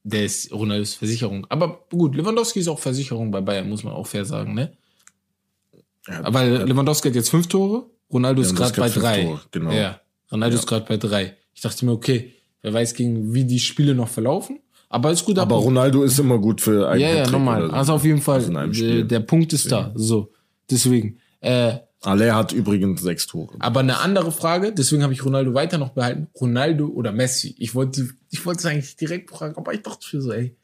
[0.06, 1.46] der ist Ronaldos Versicherung.
[1.50, 4.78] Aber gut, Lewandowski ist auch Versicherung bei Bayern, muss man auch fair sagen, ne?
[6.08, 9.24] Ja, Weil Lewandowski hat jetzt fünf Tore, Ronaldo ist gerade bei drei.
[9.24, 9.72] Tore, genau.
[9.72, 10.00] Ja,
[10.32, 10.60] Ronaldo ja.
[10.62, 11.38] ist gerade bei drei.
[11.54, 12.35] Ich dachte mir, okay,
[12.66, 14.60] wer weiß, gegen wie die Spiele noch verlaufen.
[14.90, 15.38] Aber ist gut.
[15.38, 17.68] Aber Ronaldo ist immer gut für einen Ja, ja, normal.
[17.68, 17.74] So.
[17.74, 19.92] Also auf jeden Fall, also der, der Punkt ist da.
[19.96, 20.32] So,
[20.70, 21.20] deswegen.
[21.42, 23.56] Äh, Aller hat übrigens sechs Tore.
[23.60, 26.28] Aber eine andere Frage, deswegen habe ich Ronaldo weiter noch behalten.
[26.40, 27.56] Ronaldo oder Messi?
[27.58, 30.56] Ich wollte, ich wollte es eigentlich direkt fragen, aber ich dachte für so, ey,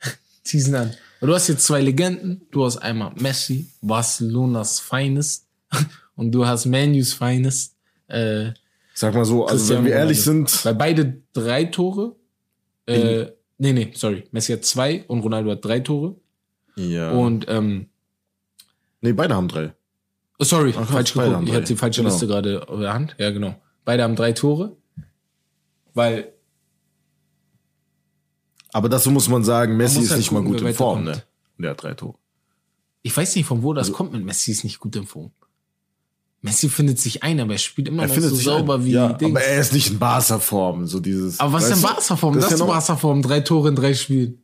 [0.44, 0.94] teasen an.
[1.20, 2.42] Du hast jetzt zwei Legenden.
[2.50, 5.46] Du hast einmal Messi, Barcelonas Finest,
[6.16, 7.74] und du hast Manus Finest.
[8.06, 8.52] Äh,
[8.98, 10.64] Sag mal so, also wenn wir ehrlich sind.
[10.64, 12.16] Weil beide drei Tore.
[12.86, 13.26] Äh,
[13.58, 14.24] nee, nee, sorry.
[14.32, 16.16] Messi hat zwei und Ronaldo hat drei Tore.
[16.74, 17.12] Ja.
[17.12, 17.86] Und ähm,
[19.00, 19.72] Nee, beide haben drei.
[20.40, 21.48] Oh, sorry, Ach, falsch geguckt.
[21.48, 22.12] Ich hatte die falsche genau.
[22.12, 23.14] Liste gerade auf der Hand.
[23.18, 23.54] Ja, genau.
[23.84, 24.76] Beide haben drei Tore.
[25.94, 26.32] Weil
[28.72, 31.04] aber dazu muss man sagen, Messi man ist halt nicht gucken, mal gut in Form,
[31.04, 31.22] ne?
[31.56, 32.18] Der hat drei Tore.
[33.02, 35.30] Ich weiß nicht, von wo das also, kommt mit Messi ist nicht gut in Form.
[36.48, 39.12] Messi findet sich ein, aber er spielt immer er noch so sauber ein, wie ja,
[39.12, 39.30] Dings.
[39.30, 41.38] Aber er ist nicht in Barca-Form, so dieses.
[41.40, 42.34] Aber was ist denn Barca-Form?
[42.34, 44.42] Das, das ist ja Barca-Form, drei Tore in drei Spielen.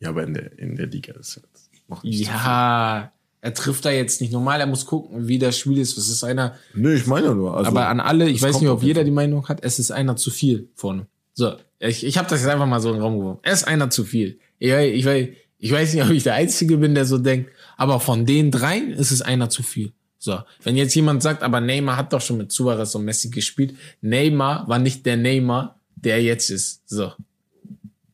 [0.00, 3.84] Ja, aber in der, in der Liga ist es noch nicht Ja, so er trifft
[3.84, 5.98] da jetzt nicht normal, er muss gucken, wie das Spiel ist.
[5.98, 6.54] Es ist einer.
[6.74, 7.56] Nö, ich meine nur.
[7.56, 10.14] Also, aber an alle, ich weiß nicht, ob jeder die Meinung hat, es ist einer
[10.14, 11.08] zu viel vorne.
[11.34, 13.40] So, ich, ich habe das jetzt einfach mal so in den Raum geworfen.
[13.42, 14.38] Er ist einer zu viel.
[14.60, 17.98] Ich, ich, ich, ich weiß nicht, ob ich der Einzige bin, der so denkt, aber
[17.98, 19.92] von den dreien ist es einer zu viel.
[20.24, 23.74] So, wenn jetzt jemand sagt, aber Neymar hat doch schon mit Suarez und Messi gespielt.
[24.02, 26.88] Neymar war nicht der Neymar, der jetzt ist.
[26.88, 27.12] So.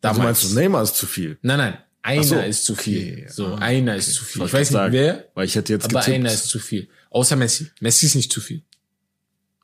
[0.01, 0.19] Damals.
[0.19, 1.37] Also meinst du, Neymar ist zu viel?
[1.43, 1.79] Nein, nein.
[2.01, 3.13] einer so, ist zu viel.
[3.13, 3.27] okay.
[3.29, 3.99] So, Ah, einer okay.
[3.99, 4.41] ist zu viel.
[4.41, 6.15] Wollte Ich weiß nicht sagen, wer, Weil ich hätte jetzt aber getippt.
[6.17, 6.89] einer ist zu viel.
[7.11, 7.67] Außer Messi.
[7.81, 8.63] Messi ist nicht zu viel.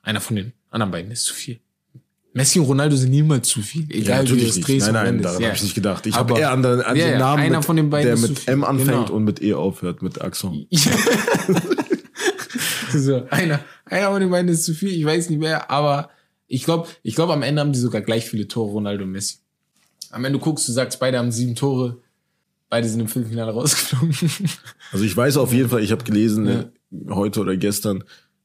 [0.03, 1.61] Einer von den anderen beiden ist zu viel.
[2.35, 3.87] Messi und Ronaldo sind niemals zu viel.
[3.91, 4.67] ja, Egal wie du nicht.
[4.67, 5.47] drehst Nein, nein, daran Ja.
[5.49, 6.05] habe ich nicht gedacht.
[6.05, 8.21] Ich habe eher an den, an Ja, den ja, Namen, einer mit, von den beiden
[8.21, 8.49] der mit.
[8.49, 9.13] M anfängt Genau.
[9.13, 10.67] und mit E aufhört, mit Axon.
[13.01, 14.91] so, einer, einer von den beiden ist zu viel.
[14.91, 16.11] Ich weiß nicht mehr, aber
[16.47, 19.37] ich glaube, ich glaube, am Ende haben die sogar gleich viele Tore, Ronaldo und Messi.
[20.11, 22.01] Am Ende guckst du, sagst, beide haben sieben Tore.
[22.69, 24.15] Beide sind im Viertelfinale rausgeflogen.
[24.93, 27.15] Also ich weiß auf jeden Fall, ich habe gelesen, Ja.
[27.15, 28.05] heute oder gestern,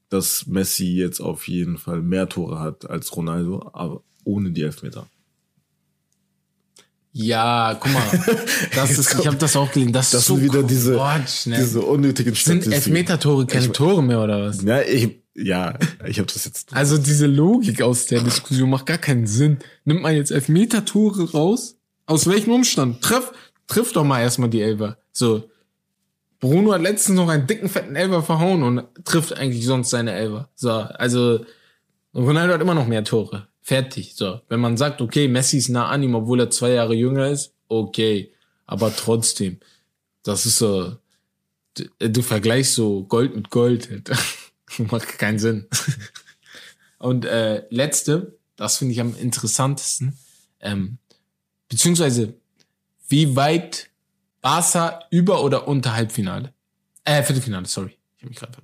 [0.10, 5.08] dass Messi jetzt auf jeden Fall mehr Tore hat als Ronaldo, aber ohne die Elfmeter.
[7.12, 8.04] Ja, guck mal.
[8.76, 9.94] Das ist, ich habe das auch gelesen.
[9.94, 11.58] Das, Das ist so sind wieder diese, Quatsch, ne?
[11.58, 12.74] diese unnötigen Sind Statistiken.
[12.74, 14.62] Elfmeter-Tore keine Tore mehr oder was?
[14.64, 16.74] Ja, ich, ja, ich habe das jetzt.
[16.74, 19.58] Also diese Logik aus der Diskussion macht gar keinen Sinn.
[19.86, 21.78] Nimmt man jetzt Elfmeter-Tore raus?
[22.06, 23.02] Aus welchem Umstand?
[23.02, 23.32] Triff,
[23.68, 24.98] triff doch mal erstmal die Elfer.
[25.12, 25.50] So.
[26.40, 30.50] Bruno hat letztens noch einen dicken, fetten Elfer verhauen und trifft eigentlich sonst seine Elfer.
[30.56, 31.46] So, also
[32.16, 33.49] Ronaldo hat immer noch mehr Tore.
[33.70, 34.16] Fertig.
[34.16, 34.42] So.
[34.50, 37.54] Wenn man sagt, okay, Messi ist nah an ihm, obwohl er zwei Jahre jünger ist,
[37.68, 38.34] okay.
[38.66, 39.60] Aber trotzdem,
[40.24, 40.98] das ist so,
[41.76, 43.88] du, du vergleichst so Gold mit Gold.
[44.80, 45.68] Macht keinen Sinn.
[46.98, 50.18] Und äh, letzte, das finde ich am interessantesten,
[50.62, 50.98] ähm,
[51.68, 52.34] beziehungsweise
[53.08, 53.92] wie weit
[54.42, 56.56] Barca über oder unter Halbfinale?
[57.04, 57.96] Äh, Viertelfinale, sorry.
[58.18, 58.58] Ich habe mich gerade.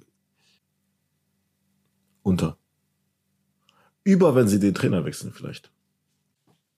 [2.23, 2.57] Unter.
[4.05, 5.69] Über, wenn sie den Trainer wechseln, vielleicht.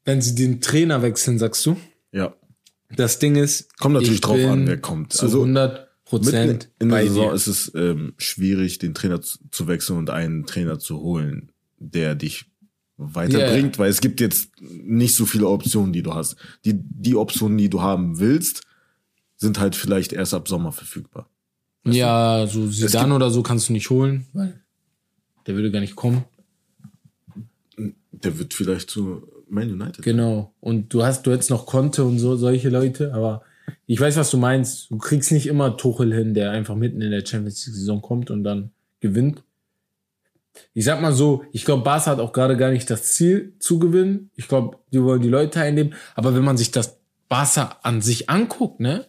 [0.06, 1.78] Wenn sie den Trainer wechseln, sagst du?
[2.12, 2.34] Ja.
[2.96, 5.14] Das Ding ist, Kommt natürlich ich drauf an, wer kommt.
[5.14, 7.36] Zu Also, 100 Mitten Prozent in der Saison dir.
[7.36, 12.16] ist es ähm, schwierig, den Trainer zu, zu wechseln und einen Trainer zu holen, der
[12.16, 12.46] dich
[12.96, 16.38] weiterbringt, weil es gibt jetzt nicht so viele Optionen, die du hast.
[16.64, 18.64] Die, die Optionen, die du haben willst,
[19.36, 21.30] sind halt vielleicht erst ab Sommer verfügbar.
[21.86, 24.62] Ja, so gibt- oder so kannst du nicht holen, weil
[25.46, 26.24] der würde gar nicht kommen.
[28.24, 30.04] Der wird vielleicht zu Man United.
[30.04, 30.54] Genau.
[30.60, 33.44] Und du hast, du hättest noch Conte und so, solche Leute, aber
[33.86, 34.90] ich weiß, was du meinst.
[34.92, 38.32] Du kriegst nicht immer Tuchel hin, der einfach mitten in der Champions League Saison kommt
[38.32, 39.44] und dann gewinnt.
[40.74, 43.80] Ich sag mal so, ich glaube, Barca hat auch gerade gar nicht das Ziel zu
[43.80, 44.32] gewinnen.
[44.36, 45.94] Ich glaube, die wollen die Leute einnehmen.
[46.16, 46.98] Aber wenn man sich das
[47.30, 49.06] Barca an sich anguckt, ne,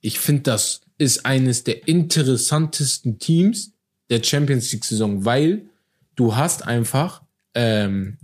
[0.00, 3.72] ich finde, das ist eines der interessantesten Teams
[4.10, 5.66] der Champions League Saison, weil
[6.16, 7.22] du hast einfach,
[7.54, 8.18] ähm,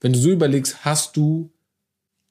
[0.00, 1.50] wenn du so überlegst, hast du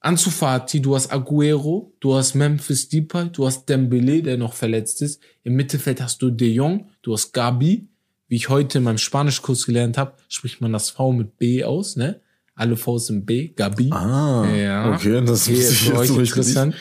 [0.00, 5.02] Ansu Fati, du hast Aguero, du hast Memphis Depay, du hast Dembele, der noch verletzt
[5.02, 5.20] ist.
[5.42, 7.88] Im Mittelfeld hast du De Jong, du hast Gabi.
[8.28, 11.96] Wie ich heute in meinem Spanischkurs gelernt habe, spricht man das V mit B aus,
[11.96, 12.20] ne?
[12.54, 13.90] Alle Vs sind B, Gabi.
[13.90, 14.92] Ah, Ja.
[14.94, 16.74] okay, das wusste ich für euch interessant.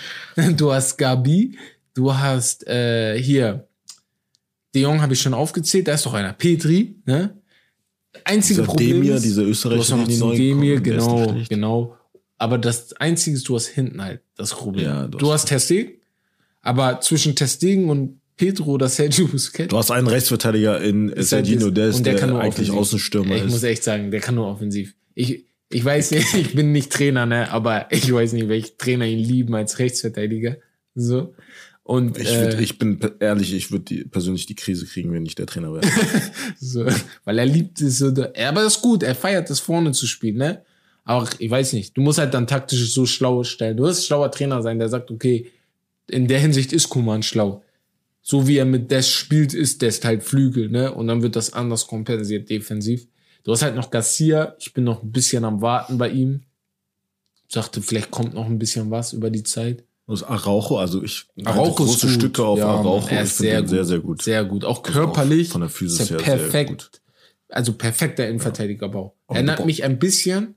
[0.57, 1.57] Du hast Gabi,
[1.93, 3.67] du hast äh, hier
[4.75, 6.33] De Jong habe ich schon aufgezählt, da ist doch einer.
[6.33, 7.35] Petri, ne?
[8.23, 11.35] Einzige Dieser Problem Demir, ist, hast Österreicher, noch die den neu Demir, kommen, der genau,
[11.49, 11.97] genau.
[12.37, 14.85] Aber das Einzige ist, du hast hinten halt das Problem.
[14.85, 15.93] Ja, du, du hast Testegen,
[16.61, 21.71] aber zwischen Testegen und Pedro oder Sergio Busquets Du hast einen Rechtsverteidiger in halt Sergino
[21.71, 22.79] Dest, und der, kann nur eigentlich offensiv.
[22.79, 23.63] Außenstürmer Ich muss ist.
[23.63, 24.93] echt sagen, der kann nur offensiv.
[25.15, 29.05] Ich, ich weiß nicht, ich bin nicht Trainer, ne, aber ich weiß nicht, welche Trainer
[29.05, 30.57] ihn lieben als Rechtsverteidiger.
[30.93, 31.33] So.
[31.87, 35.35] Und Ich, würd, äh, ich bin ehrlich, ich würde persönlich die Krise kriegen, wenn ich
[35.35, 35.87] der Trainer wäre.
[36.59, 36.85] so,
[37.23, 40.05] weil er liebt es so, da- aber das ist gut, er feiert es vorne zu
[40.05, 40.63] spielen, ne?
[41.05, 43.77] Aber ich weiß nicht, du musst halt dann taktisch so schlau stellen.
[43.77, 45.49] Du wirst ein schlauer Trainer sein, der sagt, okay,
[46.09, 47.63] in der Hinsicht ist Kuman schlau.
[48.21, 50.93] So wie er mit Des spielt, ist Des halt Flügel, ne?
[50.93, 53.07] Und dann wird das anders kompensiert defensiv.
[53.45, 56.41] Du hast halt noch Garcia, ich bin noch ein bisschen am Warten bei ihm.
[57.47, 59.85] Sagte, vielleicht kommt noch ein bisschen was über die Zeit.
[60.07, 62.15] Das Araujo, also ich Araujo große gut.
[62.15, 63.07] Stücke auf Ja, Araujo.
[63.09, 63.87] er ich ist finde sehr ihn sehr, gut.
[63.87, 64.21] sehr gut.
[64.21, 64.65] Sehr gut.
[64.65, 65.47] Auch Also körperlich.
[65.49, 66.69] auch von der Physis ist er her sehr perfekt.
[66.69, 66.91] gut.
[67.49, 69.15] Also perfekter Innenverteidigerbau.
[69.27, 70.55] Auch Erinnert Bau- mich ein bisschen.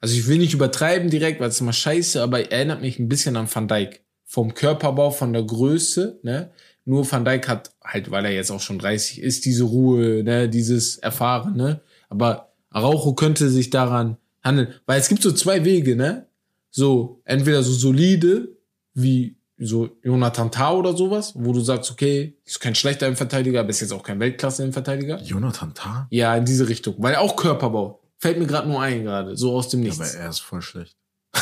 [0.00, 3.36] Also ich will nicht übertreiben direkt, weil es immer scheiße, aber erinnert mich ein bisschen
[3.36, 4.00] an Van Dijk.
[4.24, 6.50] Vom Körperbau, von der Größe, ne?
[6.84, 10.48] Nur Van Dijk hat halt, weil er jetzt auch schon 30 ist, diese Ruhe, ne?
[10.48, 11.80] Dieses Erfahren, ne?
[12.08, 14.68] Aber Araujo könnte sich daran handeln.
[14.86, 16.26] Weil es gibt so zwei Wege, ne?
[16.70, 18.56] So, entweder so solide,
[18.94, 23.68] wie so Jonathan Tah oder sowas, wo du sagst, okay, ist kein schlechter Innenverteidiger, aber
[23.70, 25.20] ist jetzt auch kein Weltklasse-Innenverteidiger.
[25.22, 26.06] Jonathan Tah?
[26.10, 26.94] Ja, in diese Richtung.
[26.98, 28.00] Weil auch Körperbau.
[28.18, 29.36] Fällt mir gerade nur ein, gerade.
[29.36, 30.00] So aus dem Nichts.
[30.00, 30.96] aber er ist voll schlecht.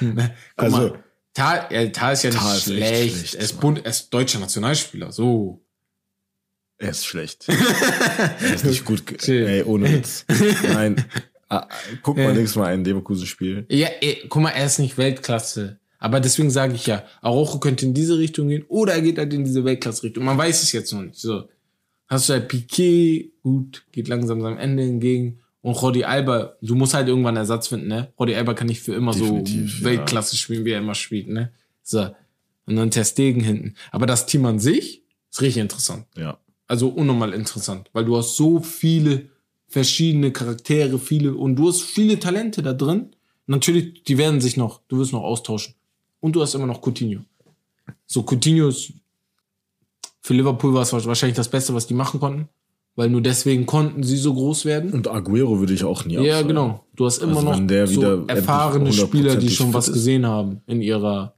[0.00, 0.16] Guck
[0.56, 3.16] Also- mal, Tal, äh, Tal ist ja nicht Tah ist echt schlecht.
[3.16, 3.60] schlecht, er, ist.
[3.60, 5.12] Bund, er ist deutscher Nationalspieler.
[5.12, 5.64] So.
[6.78, 7.46] Er ist schlecht.
[8.40, 9.28] er ist nicht gut.
[9.28, 10.24] Ey, ohne Witz.
[10.64, 11.04] Nein.
[11.48, 11.66] Ah,
[12.02, 12.32] Guck mal Ja.
[12.32, 13.66] nächstes Mal ein Leverkusen-Spiel.
[13.70, 15.78] Ja, ey, guck mal, er ist nicht Weltklasse.
[15.98, 19.32] Aber deswegen sage ich ja, Araujo könnte in diese Richtung gehen oder er geht halt
[19.32, 20.24] in diese Weltklasse-Richtung.
[20.24, 21.16] Man weiß es jetzt noch nicht.
[21.16, 21.48] So.
[22.06, 25.40] Hast du halt Piquet, gut, geht langsam seinem Ende entgegen.
[25.60, 28.12] Und Rodi Alba, du musst halt irgendwann einen Ersatz finden, ne?
[28.18, 31.50] Rodi Alba kann nicht für immer Definitiv, so Weltklasse spielen, wie er immer spielt, ne?
[31.82, 32.08] So.
[32.66, 33.74] Und dann Ter Stegen hinten.
[33.90, 36.06] Aber das Team an sich ist richtig interessant.
[36.16, 36.38] Ja.
[36.68, 39.30] Also unnormal interessant, weil du hast so viele
[39.68, 43.10] verschiedene Charaktere, viele und du hast viele Talente da drin.
[43.46, 45.74] Natürlich, die werden sich noch, du wirst noch austauschen.
[46.20, 47.20] Und du hast immer noch Coutinho.
[48.06, 48.92] So, Coutinho ist
[50.20, 52.48] für Liverpool war es wahrscheinlich das Beste, was die machen konnten,
[52.96, 54.92] weil nur deswegen konnten sie so groß werden.
[54.92, 56.84] Und Aguero würde ich auch nie Ja, genau.
[56.96, 59.94] Du hast immer Also noch wenn so erfahrene Spieler, die 100% schon was ist.
[59.94, 61.34] gesehen haben in ihrer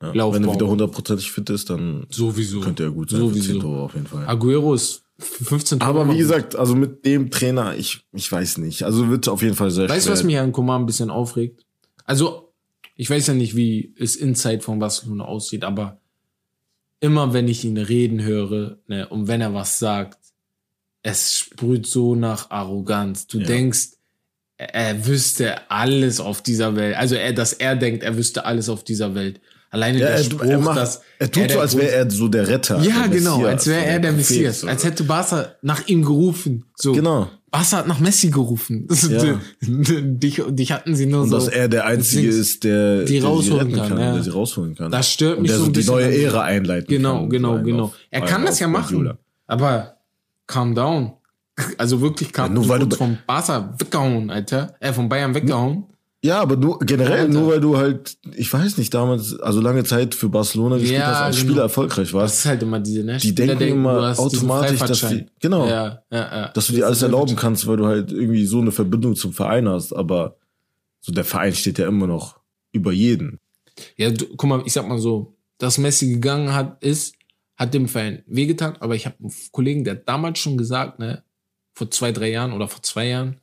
[0.00, 0.08] Ja.
[0.08, 0.44] Wenn Laufbahn.
[0.48, 2.60] er wieder hundertprozentig fit ist, dann sowieso.
[2.60, 3.44] könnte er gut sein Sowieso.
[3.46, 4.26] für 10 Tore auf jeden Fall.
[4.26, 8.82] Aguero ist 15 Tore Aber wie gesagt, also mit dem Trainer, ich, ich weiß nicht.
[8.84, 10.12] Also wird auf jeden Fall sehr Weißt du, schwer.
[10.16, 11.64] was mich an Coman ein bisschen aufregt?
[12.04, 12.52] Also,
[12.96, 16.00] ich weiß ja nicht, wie es Inside von Barcelona aussieht, aber
[17.00, 20.18] immer wenn ich ihn reden höre, ne, und wenn er was sagt,
[21.02, 23.26] es sprüht so nach Arroganz.
[23.26, 23.46] Du Ja.
[23.46, 23.88] denkst,
[24.56, 26.96] er, er wüsste alles auf dieser Welt.
[26.96, 29.40] Also er, dass er denkt, er wüsste alles auf dieser Welt.
[29.72, 32.10] Alleine ja, der er, Spruch, er, macht, dass er tut der so, als wäre er
[32.10, 32.78] so der Retter.
[32.82, 36.04] ja, der genau, Messias, als wäre er der Prophet, Messias, als hätte Barca nach ihm
[36.04, 36.64] gerufen.
[36.76, 37.28] So, Genau.
[37.50, 38.86] Barca hat nach Messi gerufen.
[39.10, 39.40] Ja.
[39.62, 41.36] dich, dich hatten sie nur Und so.
[41.36, 44.12] dass er der Einzige ist, der die der rausholen sie retten kann, ja.
[44.14, 44.90] der sie rausholen kann.
[44.90, 47.30] Das stört Und mich der so ein die bisschen neue an- Ära einleiten Genau, kann.
[47.30, 47.84] genau, genau.
[47.84, 49.12] auf- er kann das ja machen.
[49.46, 49.96] Aber
[50.46, 51.12] calm down.
[51.78, 54.74] Also wirklich calm Ja, nur weil du vom Barca weggehauen, Alter.
[54.80, 55.84] Äh, von Bayern weggehauen.
[56.24, 57.32] Ja, aber nur generell, Alter.
[57.32, 61.06] nur weil du halt, ich weiß nicht, damals, also lange Zeit für Barcelona gespielt Ja,
[61.08, 61.48] hast, als genau.
[61.48, 63.16] Spieler erfolgreich Das warst, ist halt immer diese, ne?
[63.16, 65.66] Die Spieler denken immer automatisch, dass die- genau.
[65.66, 66.48] Ja, ja, ja.
[66.48, 69.68] dass du dir alles erlauben kannst, weil du halt irgendwie so eine Verbindung zum Verein
[69.68, 70.36] hast, aber
[71.00, 72.38] so der Verein steht ja immer noch
[72.70, 73.40] über jeden.
[73.96, 77.16] Ja, du, guck mal, ich sag mal so, dass Messi gegangen hat, ist,
[77.56, 81.24] hat dem Verein wehgetan, aber ich habe einen Kollegen, der hat damals schon gesagt, ne,
[81.74, 83.38] vor zwei, drei Jahren oder vor zwei Jahren,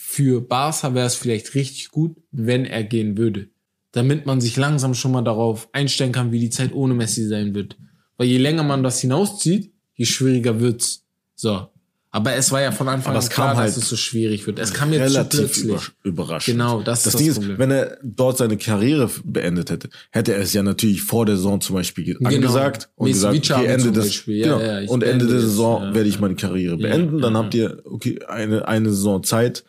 [0.00, 3.48] für Barca wäre es vielleicht richtig gut, wenn er gehen würde.
[3.90, 7.52] Damit man sich langsam schon mal darauf einstellen kann, wie die Zeit ohne Messi sein
[7.54, 7.76] wird.
[8.16, 11.04] Weil je länger man das hinauszieht, je schwieriger wird's.
[11.34, 11.66] So.
[12.10, 14.58] Aber es war ja von Anfang an klar, halt dass es so schwierig wird.
[14.60, 15.64] Es kam jetzt zu Relativ plötzlich.
[15.66, 16.56] über, überraschend.
[16.56, 17.52] Genau, das ist das das Ding Problem.
[17.52, 21.36] ist, wenn er dort seine Karriere beendet hätte, hätte er es ja natürlich vor der
[21.36, 22.30] Saison zum Beispiel ge- Genau.
[22.30, 24.26] angesagt und gesagt, Messi okay, Ende des.
[24.26, 25.40] Ja, genau, ja, ich und Ende der.
[25.40, 26.20] Saison Ja, werde ich ja.
[26.20, 27.20] meine Karriere Ja, beenden.
[27.20, 29.64] Dann ja, habt ihr okay eine eine Saison Zeit,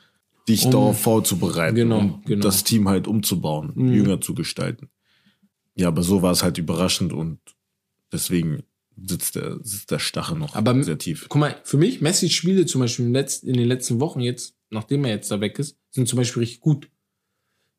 [0.50, 2.42] dich Um- darauf vorzubereiten, Genau, um genau.
[2.44, 3.94] das Team halt umzubauen, Mhm.
[3.94, 4.90] jünger zu gestalten.
[5.76, 7.40] Ja, aber so war es halt überraschend und
[8.12, 8.64] deswegen
[9.02, 11.28] sitzt der sitzt der Stachel noch Aber- sehr tief.
[11.30, 14.56] Guck mal, für mich, Messi Spiele zum Beispiel im Letz-, in den letzten Wochen jetzt,
[14.72, 16.90] nachdem er jetzt da weg ist, sind zum Beispiel richtig gut.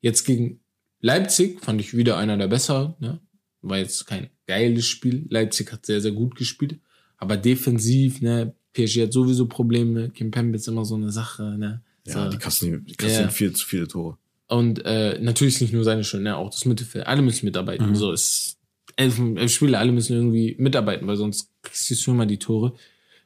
[0.00, 0.60] Jetzt gegen
[1.00, 3.20] Leipzig fand ich wieder einer der besseren, ne?
[3.62, 5.26] War jetzt kein geiles Spiel.
[5.28, 6.78] Leipzig hat sehr, sehr gut gespielt.
[7.18, 8.54] Aber defensiv, ne?
[8.72, 10.08] PSG hat sowieso Probleme.
[10.10, 11.82] Kim Pembe ist immer so eine Sache, ne?
[12.06, 12.30] Ja, so.
[12.30, 13.30] die kassieren, die kassieren Ja.
[13.30, 14.16] viel zu viele Tore.
[14.48, 16.36] Und äh, natürlich ist nicht nur seine Schuld, ne?
[16.36, 17.06] auch das Mittelfeld.
[17.06, 17.90] Alle müssen mitarbeiten.
[17.90, 17.94] Mhm.
[17.96, 18.56] So ist
[18.96, 22.72] elf, elf Spieler, alle müssen irgendwie mitarbeiten, weil sonst kriegst du immer die Tore.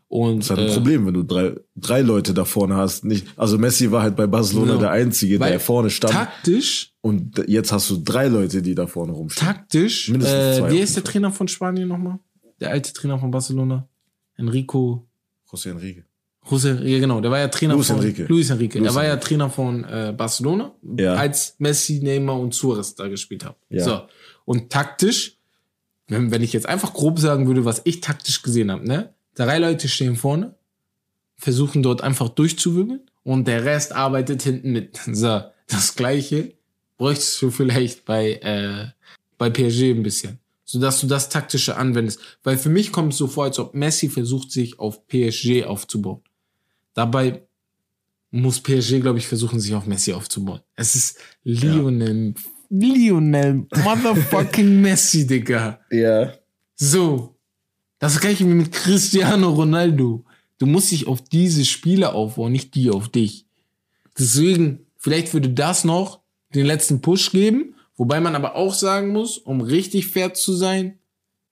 [0.08, 3.04] Und Das ist halt ein äh, Problem, wenn du drei, drei Leute da vorne hast.
[3.04, 4.80] Nicht, also Messi war halt bei Barcelona Genau.
[4.80, 6.12] der Einzige, Weil der vorne stand.
[6.12, 9.46] taktisch, und jetzt hast du drei Leute, die da vorne rumstehen.
[9.46, 11.04] taktisch, Mindestens zwei äh, auf wie jeden ist der.
[11.04, 12.18] Trainer von Spanien nochmal?
[12.60, 13.88] Der alte Trainer von Barcelona?
[14.36, 15.06] Enrico.
[15.50, 16.04] José Enrique.
[16.54, 18.26] José, ja genau, der war ja Trainer Luis von Enrique.
[18.28, 18.78] Luis Enrique.
[18.78, 19.16] Luis er war ja.
[19.16, 21.14] Trainer von äh, Barcelona, Ja.
[21.14, 23.56] als Messi, Neymar und Suarez da gespielt haben.
[23.70, 23.84] Ja.
[23.84, 24.00] So.
[24.44, 25.38] Und taktisch,
[26.08, 29.14] wenn, wenn ich jetzt einfach grob sagen würde, was ich taktisch gesehen habe, ne?
[29.34, 30.54] Drei Leute stehen vorne,
[31.36, 35.00] versuchen dort einfach durchzuwirbeln und der Rest arbeitet hinten mit.
[35.12, 36.52] So, das gleiche
[36.98, 38.86] bräuchtest du vielleicht bei, äh,
[39.38, 40.38] bei PSG ein bisschen.
[40.66, 42.20] Sodass du das taktische anwendest.
[42.42, 46.22] Weil für mich kommt es so vor, als ob Messi versucht, sich auf PSG aufzubauen.
[46.94, 47.42] Dabei
[48.30, 50.60] muss PSG, glaube ich, versuchen, sich auf Messi aufzubauen.
[50.74, 52.34] Es ist Lionel,
[52.70, 55.80] Lionel motherfucking Messi, Digga.
[55.90, 56.32] Ja.
[56.74, 57.36] So.
[57.98, 60.24] Das gleiche wie mit Cristiano Ronaldo.
[60.58, 63.46] Du musst dich auf diese Spieler aufbauen, nicht die auf dich.
[64.18, 66.20] Deswegen, vielleicht würde das noch
[66.54, 70.98] den letzten Push geben, wobei man aber auch sagen muss, um richtig fair zu sein,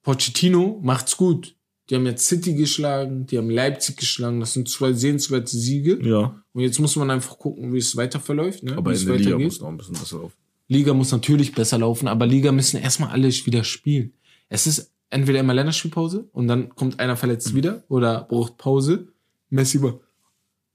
[0.03, 1.57] Pochettino macht's gut.
[1.91, 5.99] Die haben jetzt City geschlagen, die haben Leipzig geschlagen, das sind zwei sehenswerte Siege.
[6.03, 6.43] Ja.
[6.53, 8.63] Und jetzt muss man einfach gucken, wie es weiter verläuft.
[8.63, 8.77] Ne?
[8.77, 10.37] Aber wie in es der Liga muss noch ein bisschen besser laufen.
[10.69, 14.13] Liga muss natürlich besser laufen, aber Liga müssen erstmal alle wieder spielen.
[14.49, 19.09] Es ist entweder immer Länderspielpause und dann kommt einer verletzt wieder oder braucht Pause.
[19.51, 20.01] Messi war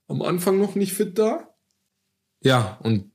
[0.08, 1.50] am Anfang noch nicht fit da.
[2.44, 3.12] Ja, und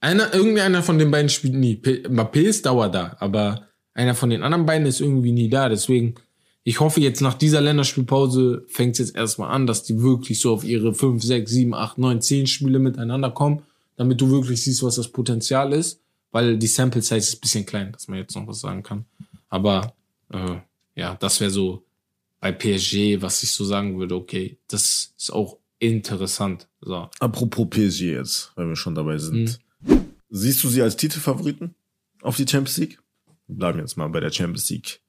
[0.00, 1.74] Einer, irgendeiner von den beiden spielt nie.
[1.74, 5.68] Mbappé ist Dauer da, aber einer von den anderen beiden ist irgendwie nie da.
[5.68, 6.14] Deswegen,
[6.62, 10.52] ich hoffe jetzt nach dieser Länderspielpause fängt es jetzt erstmal an, dass die wirklich so
[10.52, 13.62] auf ihre 5, 6, 7, 8, 9, 10 Spiele miteinander kommen,
[13.96, 16.00] damit du wirklich siehst, was das Potenzial ist,
[16.32, 19.06] weil die Sample Size ist ein bisschen klein, dass man jetzt noch was sagen kann.
[19.48, 19.94] Aber
[20.32, 20.56] äh,
[20.94, 21.82] ja, das wäre so
[22.40, 26.68] bei PSG, was ich so sagen würde, okay, das ist auch interessant.
[26.80, 27.08] So.
[27.18, 29.58] Apropos PSG jetzt, weil wir schon dabei sind.
[29.84, 30.04] Hm.
[30.28, 31.74] Siehst du sie als Titelfavoriten
[32.22, 32.98] auf die Champions League?
[33.48, 35.00] Wir bleiben jetzt mal bei der Champions League.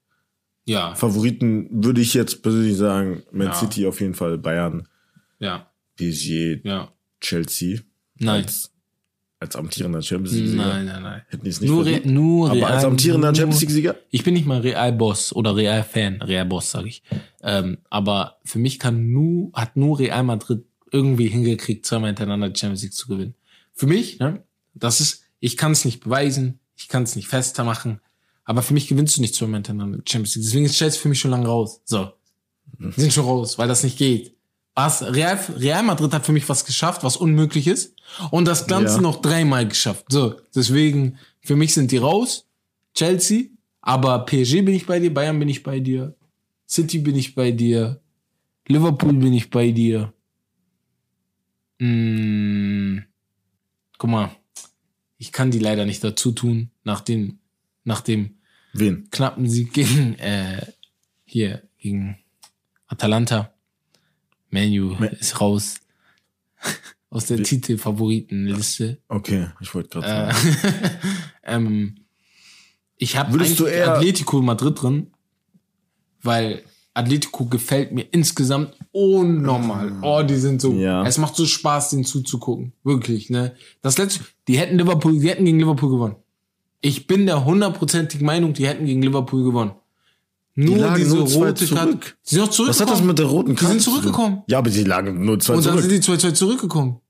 [0.64, 3.54] Ja, Favoriten würde ich jetzt persönlich sagen, Man Ja.
[3.54, 4.86] City auf jeden Fall, Bayern,
[5.38, 6.92] ja, PSG, ja.
[7.20, 7.80] Chelsea.
[8.18, 8.44] Nein.
[8.44, 8.70] Als,
[9.40, 10.64] als amtierender Champions League-Sieger.
[10.64, 11.22] Nein, nein, nein.
[11.28, 13.96] Hätten die es nicht Nur, Re nur Aber Real, als amtierender Champions League-Sieger?
[14.10, 17.02] Ich bin nicht mal Real-Boss oder Real-Fan, Real-Boss sage ich.
[17.42, 22.60] Ähm, aber für mich kann nur, hat nur Real Madrid irgendwie hingekriegt, zweimal hintereinander die
[22.60, 23.34] Champions League zu gewinnen.
[23.72, 24.44] Für mich, ne,
[24.74, 28.00] das ist, ich kann es nicht beweisen, ich kann es nicht fester machen,
[28.44, 30.44] aber für mich gewinnst du nicht zweimal hintereinander die Champions League.
[30.44, 31.80] Deswegen ist Chelsea für mich schon lange raus.
[31.84, 32.12] So.
[32.78, 34.34] Die sind schon raus, weil das nicht geht.
[34.74, 35.02] Was?
[35.02, 37.94] Real, Real Madrid hat für mich was geschafft, was unmöglich ist.
[38.30, 39.00] Und das Ganze Ja.
[39.02, 40.06] noch dreimal geschafft.
[40.08, 42.46] So, deswegen, für mich sind die raus.
[42.94, 43.44] Chelsea,
[43.80, 46.14] aber PSG bin ich bei dir, Bayern bin ich bei dir,
[46.68, 48.00] City bin ich bei dir,
[48.66, 50.12] Liverpool bin ich bei dir.
[51.78, 52.98] Mm,
[53.98, 54.30] guck mal,
[55.18, 57.38] ich kann die leider nicht dazu tun, nach dem,
[57.84, 58.36] nach dem
[58.72, 59.08] Wen?
[59.10, 60.66] knappen Sieg gegen, äh,
[61.24, 62.18] hier, gegen
[62.86, 63.52] Atalanta.
[64.50, 65.76] Manu Ma- ist raus.
[67.10, 68.98] Aus der Titelfavoritenliste.
[69.08, 70.90] Okay, ich wollte gerade Äh, sagen.
[71.42, 71.94] ähm,
[72.96, 75.10] ich habe Würdest du eher- Atletico Madrid drin,
[76.22, 76.62] weil
[76.94, 79.92] Atletico gefällt mir insgesamt unnormal.
[80.02, 81.04] Oh, die sind so, Ja.
[81.06, 82.72] es macht so Spaß, denen zuzugucken.
[82.84, 83.54] Wirklich, ne?
[83.80, 86.16] Das letzte, die hätten Liverpool, die hätten gegen Liverpool gewonnen.
[86.82, 89.72] Ich bin der hundertprozentigen Meinung, die hätten gegen Liverpool gewonnen.
[90.54, 91.98] Nur lagen diese nur rote Karte.
[92.30, 92.90] Die sind Was zurückgekommen.
[92.90, 93.72] hat das mit der roten Die Karte?
[93.72, 94.00] sind zu tun?
[94.02, 94.42] zurückgekommen.
[94.48, 97.00] Ja, aber die lagen nur zwei Und dann sind die 2-2 zurückgekommen.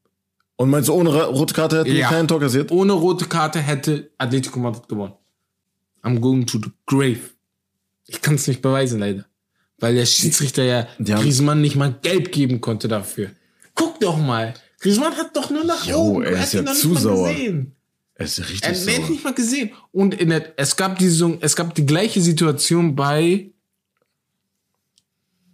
[0.56, 2.08] Und meinst du, ohne rote Karte hätten die Ja.
[2.08, 2.70] keinen Tor kassiert?
[2.70, 5.14] Ohne rote Karte hätte Atletico Madrid gewonnen.
[6.04, 7.18] I'm going to the grave.
[8.06, 9.24] Ich kann es nicht beweisen, leider.
[9.78, 13.30] Weil der Schiedsrichter ja Die haben- Griezmann nicht mal gelb geben konnte dafür.
[13.74, 14.54] Guck doch mal.
[14.80, 16.22] Griezmann hat doch nur nach Jo, oben.
[16.24, 17.28] er ist ja zu sauer.
[17.30, 17.74] gesehen.
[18.24, 19.02] Es ist richtig Er sauer.
[19.02, 19.70] hat nicht mal gesehen.
[19.92, 23.50] Und in der, es gab diese, es gab die gleiche Situation bei,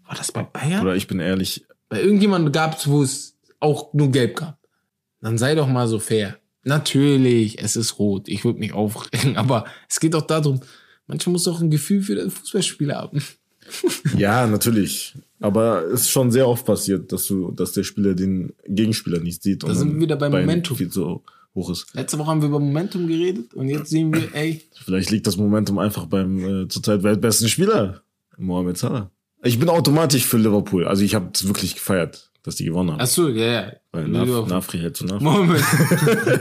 [0.06, 0.82] war das bei Bayern?
[0.82, 4.58] Oder ich bin ehrlich, bei irgendjemandem gab es, wo es auch nur gelb gab.
[5.20, 6.38] Dann sei doch mal so fair.
[6.64, 8.28] Natürlich, es ist rot.
[8.28, 10.60] Ich würde mich aufregen, aber es geht doch darum,
[11.06, 13.22] manchmal muss doch ein Gefühl für den Fußballspieler haben.
[14.16, 15.14] ja, natürlich.
[15.40, 19.42] Aber es ist schon sehr oft passiert, dass du, dass der Spieler den Gegenspieler nicht
[19.42, 19.62] sieht.
[19.62, 20.76] und sind wir wieder beim Momentum.
[20.90, 21.22] So
[21.70, 21.86] ist.
[21.94, 25.36] Letzte Woche haben wir über Momentum geredet und jetzt sehen wir, ey, Vielleicht liegt das
[25.36, 28.02] Momentum einfach beim äh, zurzeit weltbesten Spieler,
[28.36, 29.10] Mohamed Salah.
[29.42, 30.86] Ich bin automatisch für Liverpool.
[30.86, 33.00] Also ich habe es wirklich gefeiert, dass die gewonnen haben.
[33.00, 33.72] ach so, ja, ja.
[33.92, 35.24] Weil Naf Nafri hält zu Nafri.
[35.24, 35.62] Mohamed,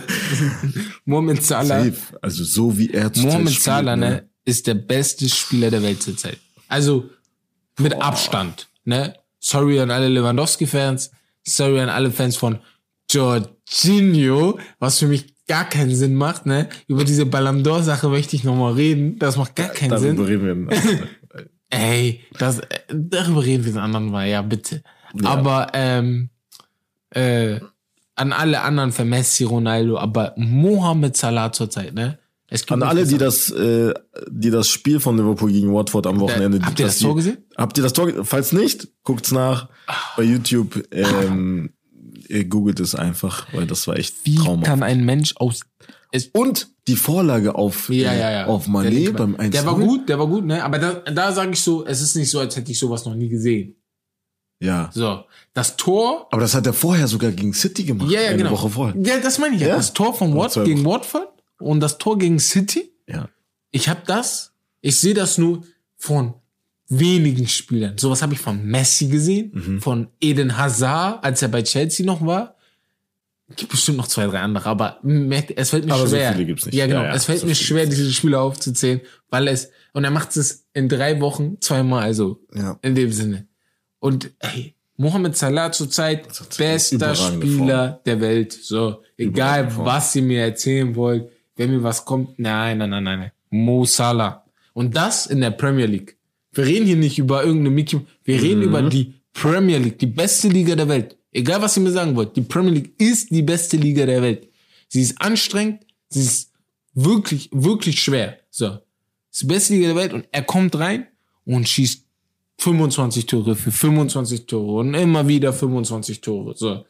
[1.06, 2.20] Mohamed Salah, Safe.
[2.22, 6.02] Also so wie er zurzeit Mohamed spielt, Salah, ne, ist der beste Spieler der Welt
[6.02, 6.38] zurzeit.
[6.68, 7.10] Also
[7.80, 9.16] mit Abstand, ne?
[9.40, 11.12] Sorry an alle Lewandowski-Fans,
[11.44, 12.58] sorry an alle Fans von
[13.10, 16.68] Jorginho, was für mich gar keinen Sinn macht, ne?
[16.88, 19.18] Über diese Ballon d'Or-Sache möchte ich nochmal reden.
[19.18, 20.18] Das macht gar keinen Sinn.
[20.18, 20.78] Darüber reden wir.
[21.70, 24.84] Ey, das, darüber reden wir ein anderen Mal, ja, bitte.
[25.14, 25.30] Ja.
[25.30, 26.30] Aber, ähm,
[27.12, 27.60] äh,
[28.16, 32.18] an alle anderen für Messi, Ronaldo, aber Mohamed Salah zurzeit, ne?
[32.50, 33.94] Es gibt An alle, die das, äh,
[34.30, 36.62] die das Spiel von Liverpool gegen Watford am Wochenende.
[36.64, 37.40] habt ihr das Tor gesehen?
[37.58, 38.10] Habt ihr das Tor?
[38.24, 39.68] Falls nicht, guckt's nach
[40.16, 40.82] bei YouTube.
[40.92, 41.74] Ähm,
[42.30, 44.66] ihr googelt es einfach, weil das war echt Wie traumhaft.
[44.66, 45.62] kann ein Mensch aus.
[46.12, 48.46] Es, Und die Vorlage auf, ja, äh, ja, ja.
[48.48, 49.42] auf linke beim Mann.
[49.42, 50.64] 1 Der war gut, der war gut, ne?
[50.64, 53.16] Aber da, da sage ich so, es ist nicht so, als hätte ich sowas noch
[53.16, 53.76] nie gesehen.
[54.60, 54.90] Ja.
[54.94, 55.24] So.
[55.54, 56.28] Das Tor.
[56.32, 58.10] Aber das hat er vorher sogar gegen City gemacht.
[58.10, 58.52] Ja, ja, eine genau.
[58.52, 58.96] Woche vorher.
[59.02, 59.76] Ja, das meine ich ja.
[59.76, 60.86] Das Tor von Vor Wat zwei gegen.
[60.86, 61.28] Watford
[61.60, 62.92] und das Tor gegen City.
[63.08, 63.30] Ja.
[63.72, 65.64] Ich habe das, ich sehe das nur
[65.98, 66.34] von
[66.90, 67.98] wenigen Spielern.
[67.98, 69.82] Sowas habe ich von Messi gesehen, Mhm.
[69.82, 72.56] von Eden Hazard, als er bei Chelsea noch war.
[73.56, 75.00] Gibt bestimmt noch zwei, drei andere, aber
[75.56, 76.34] es fällt mir Aber so schwer.
[76.34, 76.76] viele gibt's nicht.
[76.76, 77.00] Ja, genau.
[77.04, 79.00] Ja, ja, es fällt so mir schwer, diese Spieler aufzuzählen,
[79.30, 82.78] weil es, und er macht es in drei Wochen zweimal, also Ja.
[82.82, 83.48] in dem Sinne.
[84.00, 88.52] Und ey, Mohamed Salah zurzeit bester Spieler der Welt.
[88.52, 89.86] So, egal Form.
[89.86, 93.32] was ihr mir erzählen wollt, wenn mir was kommt, nein, nein, nein, nein, nein.
[93.50, 94.44] Mo Salah.
[94.74, 96.17] Und das in der Premier League.
[96.54, 98.68] Wir reden hier nicht über irgendeine Mickey, wir reden Mhm.
[98.68, 101.18] über die Premier League, die beste Liga der Welt.
[101.32, 104.48] Egal was ihr mir sagen wollt, die Premier League ist die beste Liga der Welt.
[104.88, 106.52] Sie ist anstrengend, Sie ist
[106.94, 108.38] wirklich, wirklich schwer.
[108.50, 108.68] So.
[108.70, 108.80] Das
[109.32, 111.06] ist die beste Liga der Welt und er kommt rein
[111.46, 112.04] und schießt
[112.60, 116.56] 25 Tore für 25 Tore und immer wieder 25 Tore.
[116.56, 116.86] So.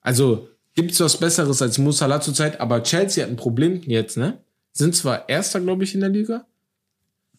[0.00, 4.38] Also, gibt's was Besseres als Musala zurzeit, aber Chelsea hat ein Problem jetzt, ne?
[4.72, 6.46] Sind zwar Erster, glaube ich, in der Liga,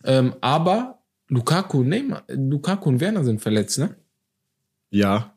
[0.03, 3.95] ähm, aber Lukaku, Neymar, Lukaku und Werner sind verletzt, ne?
[4.89, 5.35] Ja,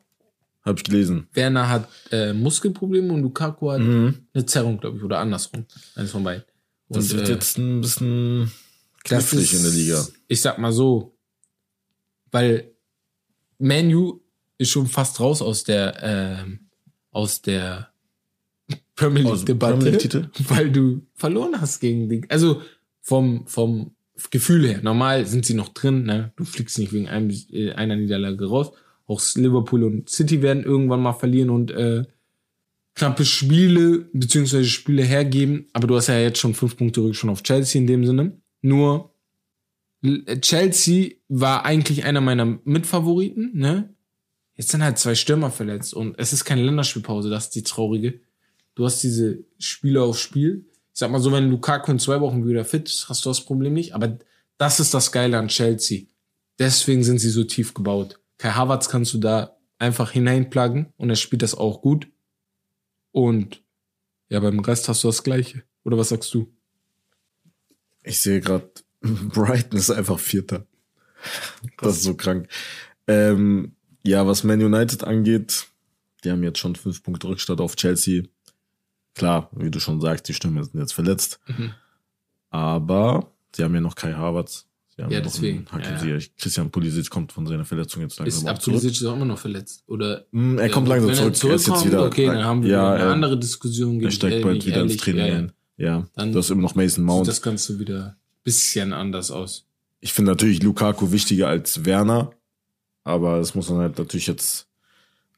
[0.63, 1.27] habe ich gelesen.
[1.33, 4.25] Werner hat äh, Muskelprobleme und Lukaku hat Mhm.
[4.33, 5.65] eine Zerrung, glaube ich, oder andersrum.
[5.95, 6.43] Eines von beiden.
[6.87, 8.51] Und, Das wird äh, jetzt ein bisschen
[9.03, 10.07] knifflig in der Liga.
[10.27, 11.15] Ich sag mal so,
[12.31, 12.71] weil
[13.59, 14.21] Manu
[14.57, 16.69] ist schon fast raus aus der ähm,
[17.11, 17.89] aus der
[18.95, 22.21] Premier League Debatte, Premier League weil du verloren hast gegen die.
[22.29, 22.61] Also
[23.01, 23.95] vom vom
[24.31, 24.79] Gefühl her.
[24.83, 26.03] Normal sind sie noch drin.
[26.03, 26.31] Ne?
[26.35, 28.71] Du fliegst nicht wegen einem, äh, einer Niederlage raus.
[29.07, 32.03] Auch Liverpool und City werden irgendwann mal verlieren und äh,
[32.95, 35.67] knappe Spiele beziehungsweise Spiele hergeben.
[35.73, 38.37] Aber du hast ja jetzt schon fünf Punkte Rück schon auf Chelsea in dem Sinne.
[38.61, 39.13] Nur
[40.41, 43.93] Chelsea war eigentlich einer meiner Mitfavoriten, ne?
[44.55, 48.19] Jetzt sind halt zwei Stürmer verletzt und es ist keine Länderspielpause, das ist die traurige.
[48.75, 50.65] Du hast diese Spiele auf Spiel.
[50.93, 53.43] Ich sag mal so, wenn Lukaku in zwei Wochen wieder fit ist, hast du das
[53.43, 53.95] Problem nicht.
[53.95, 54.19] Aber
[54.57, 56.05] das ist das Geile an Chelsea.
[56.59, 58.19] Deswegen sind sie so tief gebaut.
[58.37, 62.07] Kai Havertz kannst du da einfach hineinpluggen und er spielt das auch gut.
[63.11, 63.63] Und
[64.29, 65.63] ja, beim Rest hast du das Gleiche.
[65.83, 66.53] Oder was sagst du?
[68.03, 68.71] Ich sehe gerade,
[69.01, 70.67] Brighton ist einfach Vierter.
[71.79, 72.47] Das ist so krank.
[73.07, 73.75] Ähm,
[74.05, 75.67] ja, was Man United angeht,
[76.23, 78.23] die haben jetzt schon fünf Punkte Rückstand auf Chelsea.
[79.15, 81.39] Klar, wie du schon sagst, die Stürmer sind jetzt verletzt.
[81.47, 81.71] Mhm.
[82.49, 84.67] Aber sie haben ja noch Kai Havertz.
[84.95, 85.97] Sie haben Ja, deswegen, ja.
[85.97, 86.35] Ziyech.
[86.37, 88.49] Christian Pulisic kommt von seiner Verletzung jetzt langsam Ist zurück.
[88.55, 89.83] Abdulisic ist auch immer noch verletzt.
[89.87, 91.51] Oder Mm, Er kommt Ja, langsam zurück.
[91.53, 92.05] Er ist jetzt wieder.
[92.05, 93.99] Okay, dann haben wir ja, eine er, andere Diskussion.
[94.01, 95.37] er steigt bald ehrlich, wieder ins ehrlich, Training ja, ja.
[95.39, 95.51] ein.
[95.77, 97.27] Ja, Dann du hast immer noch Mason Sieht Mount.
[97.27, 99.65] das Ganze wieder ein bisschen anders aus.
[99.99, 102.31] Ich finde natürlich Lukaku wichtiger als Werner,
[103.03, 104.67] aber das muss man halt natürlich jetzt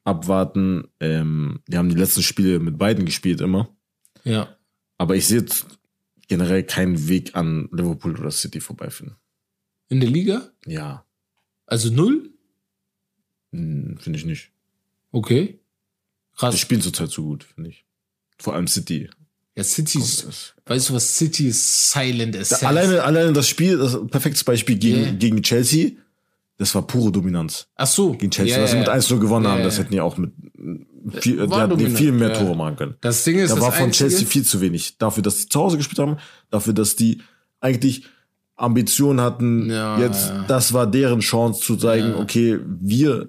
[0.06, 0.88] abwarten.
[1.01, 3.76] Ähm, wir haben die letzten Spiele mit beiden gespielt immer,
[4.24, 4.56] Ja.
[4.97, 5.66] aber ich sehe jetzt
[6.28, 9.18] generell keinen Weg an Liverpool oder City vorbeifinden.
[9.89, 10.49] In der Liga?
[10.66, 11.06] Ja,
[11.68, 12.32] Also null?
[13.51, 14.51] hm, finde ich nicht.
[15.12, 15.60] Okay.
[16.34, 16.60] Die Krass.
[16.60, 17.86] spielen zurzeit so gut, finde ich.
[18.39, 19.10] Vor allem City.
[19.56, 23.78] Ja, City ist, weißt du was, City ist silent as Da, alleine, alleine das Spiel,
[23.78, 25.12] das perfektes Beispiel gegen, Yeah.
[25.14, 25.91] gegen Chelsea,
[26.58, 27.68] das war pure Dominanz.
[27.76, 28.14] Ach so.
[28.14, 28.93] Gegen Chelsea, Ja, was sie mit ja.
[28.93, 30.32] 1-0 gewonnen Ja, haben, das hätten die auch mit
[31.22, 32.34] viel, die War hatten die viel mehr.
[32.34, 32.95] Tore machen können.
[33.01, 34.97] Das Ding ist, Da das war von Einzige- Chelsea viel zu wenig.
[34.97, 36.18] Dafür, dass die zu Hause gespielt haben,
[36.49, 37.22] dafür, dass die
[37.60, 38.06] eigentlich
[38.56, 43.28] Ambitionen hatten, jetzt, das war deren Chance zu zeigen, okay, wir,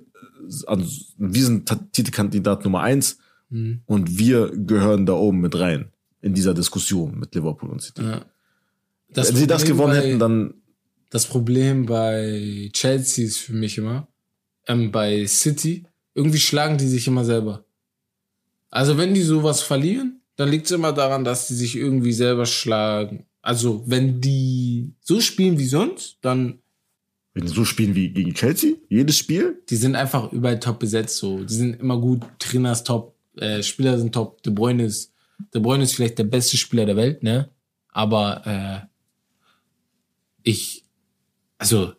[0.66, 0.84] also,
[1.18, 3.18] wir sind Titelkandidat Nummer eins
[3.48, 3.80] Mhm.
[3.86, 8.02] und wir gehören da oben mit rein in dieser Diskussion mit Liverpool und City.
[9.08, 10.54] Wenn sie das gewonnen hätten, dann
[11.10, 14.08] Das Problem bei Chelsea ist für mich immer,
[14.66, 15.84] ähm, bei City,
[16.14, 17.64] irgendwie schlagen die sich immer selber.
[18.70, 22.46] Also wenn die sowas verlieren, dann liegt es immer daran, dass die sich irgendwie selber
[22.46, 23.26] schlagen.
[23.42, 26.58] Also wenn die so spielen wie sonst, dann
[27.36, 31.18] wenn sie so spielen wie gegen Chelsea, jedes Spiel, die sind einfach überall top besetzt.
[31.18, 32.22] So, die sind immer gut.
[32.38, 34.42] Trainer ist top, äh, Spieler sind top.
[34.42, 35.12] De Bruyne ist,
[35.52, 37.50] De Bruyne ist vielleicht der beste Spieler der Welt, ne?
[37.90, 38.86] Aber äh,
[40.44, 40.85] ich,
[41.58, 41.92] also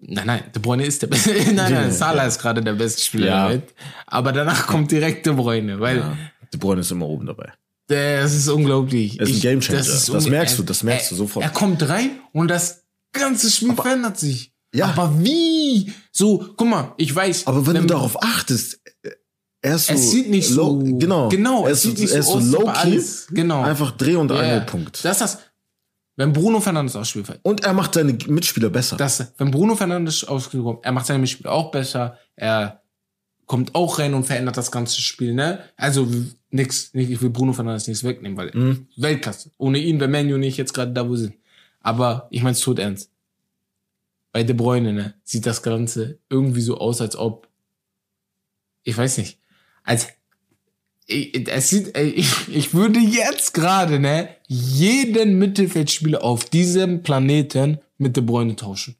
[0.00, 1.32] Nein, nein, De Bruyne ist der beste.
[1.52, 1.90] nein, nein.
[1.92, 3.48] Salah ist gerade der beste Spieler Ja.
[3.48, 3.74] der Welt.
[4.06, 6.16] Aber danach kommt direkt De Bruyne, weil ja,
[6.52, 7.52] De Bruyne ist immer oben dabei.
[7.88, 9.18] das ist unglaublich.
[9.18, 9.78] Er ist ein Gamechanger.
[9.78, 11.44] Das unge- merkst er- du, das merkst du er, sofort.
[11.44, 14.52] Er kommt rein und das ganze Spiel verändert sich.
[14.72, 14.86] Ja.
[14.86, 15.92] Aber wie?
[16.12, 17.46] So, guck mal, ich weiß.
[17.48, 18.78] Aber wenn, wenn- du darauf achtest,
[19.62, 19.94] er ist so.
[19.94, 20.62] Es sieht nicht so.
[20.78, 21.28] low, genau.
[21.30, 22.90] Genau, er es ist, sieht nicht er so so low aber key.
[22.92, 23.62] alles- genau.
[23.62, 24.36] Einfach Dreh- und ja.
[24.38, 25.04] Angelpunkt.
[25.04, 25.38] Das ist das.
[26.18, 28.96] Wenn Bruno Fernandes aufs Spiel fällt, Und er macht seine Mitspieler besser.
[28.96, 32.82] das, wenn Bruno Fernandes aufs Spiel kommt, er macht seine Mitspieler auch besser, er
[33.46, 35.60] kommt auch rein und verändert das ganze Spiel, ne?
[35.76, 36.08] Also
[36.50, 38.88] nix, nicht, ich will Bruno Fernandes nichts wegnehmen, weil Mhm.
[38.96, 39.52] Weltklasse.
[39.58, 41.36] Ohne ihn wäre Manu nicht jetzt gerade da, wo sie sind.
[41.80, 43.12] Aber ich meine es tot ernst.
[44.32, 47.46] Bei De Bruyne, ne, sieht das Ganze irgendwie so aus, als ob,
[48.82, 49.38] ich weiß nicht,
[49.84, 50.08] als,
[51.08, 58.54] es sieht, ich, würde jetzt gerade, ne, jeden Mittelfeldspieler auf diesem Planeten mit De Bruyne
[58.56, 58.94] tauschen.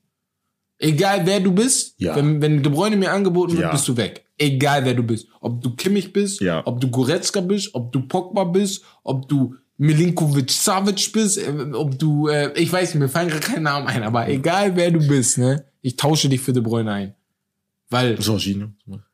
[0.79, 2.17] Egal wer du bist, Ja.
[2.17, 3.73] wenn, wenn De Bruyne mir angeboten wird, Ja.
[3.73, 4.25] bist du weg.
[4.39, 5.27] Egal wer du bist.
[5.41, 6.63] Ob du Kimmich bist, Ja.
[6.65, 11.99] ob du Goretzka bist, ob du Pogba bist, ob du Milinkovic Savic bist, äh, ob
[11.99, 15.07] du, äh, ich weiß nicht, mir fallen gerade keine Namen ein, aber egal wer du
[15.07, 17.15] bist, ne, ich tausche dich für De Bruyne ein.
[17.91, 18.69] Weil Jorginho.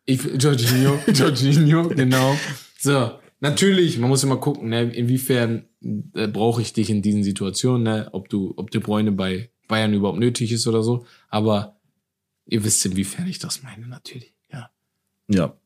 [0.05, 2.37] ich, Jorginho, Jorginho, genau.
[2.85, 5.65] So, natürlich, man muss immer gucken, ne, inwiefern
[6.13, 9.95] äh, brauche ich dich in diesen Situationen, ne, ob du, ob De Bruyne bei Bayern
[9.95, 11.07] überhaupt nötig ist oder so.
[11.31, 11.81] Aber
[12.45, 14.35] ihr wisst, inwiefern ich das meine, natürlich.
[14.53, 14.71] Ja.
[15.29, 15.57] Ja.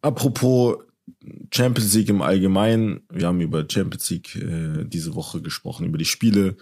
[0.00, 0.78] Apropos
[1.54, 6.04] Champions League im Allgemeinen, wir haben über Champions League äh, diese Woche gesprochen, über die
[6.04, 6.56] Spiele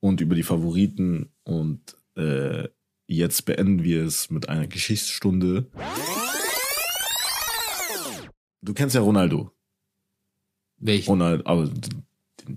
[0.00, 2.68] und über die Favoriten und äh,
[3.06, 5.66] jetzt beenden wir es mit einer Geschichtsstunde.
[8.62, 9.52] Du kennst ja Ronaldo.
[10.78, 11.10] Welchen?
[11.10, 12.04] Ronaldo, aber den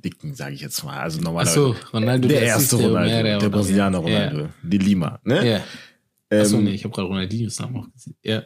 [0.02, 1.00] dicken, sage ich jetzt mal.
[1.00, 1.54] Also Ach normalerweise.
[1.56, 4.28] so, Ronaldo der der erste Ronaldo, ja, der, oder- Brasilianer ja.
[4.28, 5.48] Ronaldo, die Lima, ne?
[5.50, 5.64] Ja.
[6.40, 8.16] Achso, Ähm, nee, ich habe gerade Ronaldinhos Namen auch gesehen.
[8.24, 8.44] Ja.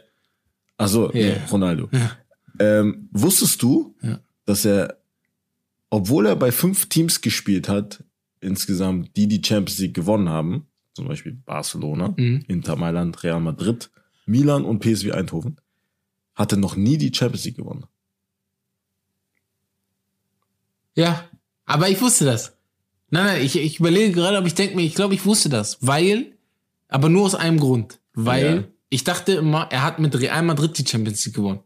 [0.76, 1.34] Also, Ja.
[1.34, 1.88] nee, Ronaldo.
[2.58, 4.18] Ähm, wusstest du, Ja.
[4.44, 4.98] dass er,
[5.90, 8.02] obwohl er bei fünf Teams gespielt hat,
[8.40, 12.44] insgesamt, die die Champions League gewonnen haben, zum Beispiel Barcelona, Mhm.
[12.48, 13.90] Inter Mailand, Real Madrid,
[14.24, 15.60] Milan und PSV Eindhoven,
[16.36, 17.86] hat er noch nie die Champions League gewonnen.
[20.94, 21.24] Ja,
[21.66, 22.56] aber ich wusste das.
[23.10, 25.78] Nein, nein, ich, ich überlege gerade, aber ich denke mir, ich glaube, ich wusste das.
[25.80, 26.32] Weil,
[26.88, 28.00] aber nur aus einem Grund.
[28.14, 28.64] Weil Ja.
[28.88, 31.60] ich dachte immer, er hat mit Real Madrid die Champions League gewonnen.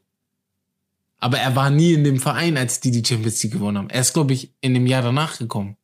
[1.19, 3.91] Aber er war nie in dem Verein, als die die Champions League gewonnen haben.
[3.91, 5.77] Er ist, glaube ich, in dem Jahr danach gekommen.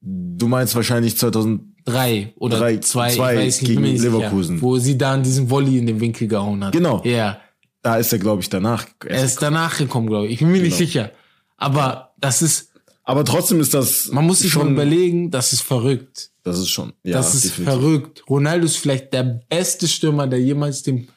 [0.00, 3.96] Du meinst wahrscheinlich 2000, Drei oder Drei- zwei, zwei ich weiß nicht, gegen.
[3.98, 6.72] Sicher, wo sie da an diesen Volley in den Winkel gehauen hat.
[6.72, 7.02] Genau.
[7.04, 7.40] Ja,
[7.82, 8.86] da ist er, glaube ich, danach.
[9.06, 10.34] er ist danach gekommen, glaube ich.
[10.34, 10.88] Ich bin mir nicht Genau.
[10.90, 11.10] sicher.
[11.56, 12.72] Aber das ist,
[13.04, 16.30] Aber trotzdem ist das man muss sich schon, überlegen, das ist verrückt.
[16.42, 17.74] das ist schon, ja, das ist definitiv.
[17.74, 18.22] verrückt.
[18.28, 21.08] Ronaldo ist vielleicht der beste Stürmer, der jemals dem,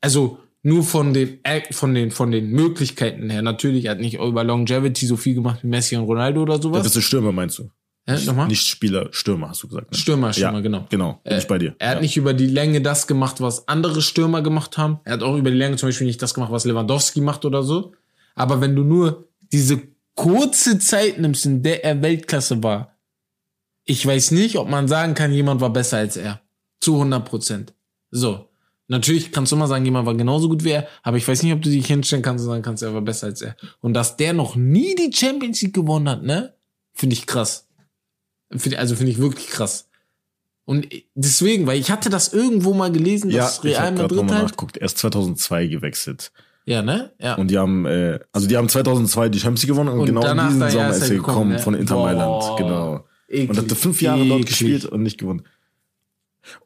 [0.00, 3.42] also nur von den, äh, von den, von den Möglichkeiten her.
[3.42, 6.62] Natürlich, er hat nicht über Longevity so viel gemacht wie Messi und Ronaldo oder Der
[6.62, 6.82] sowas.
[6.84, 7.68] beste Stürmer meinst du?
[8.06, 8.48] Hä, nochmal?
[8.48, 9.90] Nicht Spieler, Stürmer, hast du gesagt.
[9.90, 9.96] Ne?
[9.96, 10.86] Stürmer, Stürmer, ja, genau.
[10.90, 11.74] Genau, bin ich bei dir.
[11.78, 12.02] Er hat ja.
[12.02, 15.00] nicht über die Länge das gemacht, was andere Stürmer gemacht haben.
[15.04, 17.62] Er hat auch über die Länge zum Beispiel nicht das gemacht, was Lewandowski macht oder
[17.62, 17.92] so.
[18.34, 19.80] Aber wenn du nur diese
[20.14, 22.94] kurze Zeit nimmst, in der er Weltklasse war,
[23.84, 26.40] ich weiß nicht, ob man sagen kann, jemand war besser als er.
[26.80, 27.74] Zu 100 Prozent.
[28.10, 28.48] So.
[28.86, 31.54] Natürlich kannst du immer sagen, jemand war genauso gut wie er, aber ich weiß nicht,
[31.54, 33.56] ob du dich hinstellen kannst und sagen kannst, er war besser als er.
[33.80, 36.54] Und dass der noch nie die Champions League gewonnen hat, ne?
[36.92, 37.63] Finde ich krass.
[38.76, 39.88] Also finde ich wirklich krass.
[40.64, 44.18] Und deswegen, weil ich hatte das irgendwo mal gelesen, Ja, dass ich Real gerade Madrid
[44.32, 44.42] halt.
[44.44, 44.76] nachgeguckt.
[44.78, 46.32] Erst 2002 gewechselt.
[46.64, 47.12] Ja, ne?
[47.20, 47.34] Ja.
[47.34, 50.22] Und die haben, äh, also die haben 2002 die Champions League gewonnen und, Und genau
[50.26, 51.58] in diesem Sommer ist er gekommen, ne?
[51.58, 52.56] von Inter Mailand.
[52.56, 53.04] Genau.
[53.28, 54.46] Eklig, Und hatte fünf Jahre dort eklig.
[54.48, 55.42] gespielt und nicht gewonnen.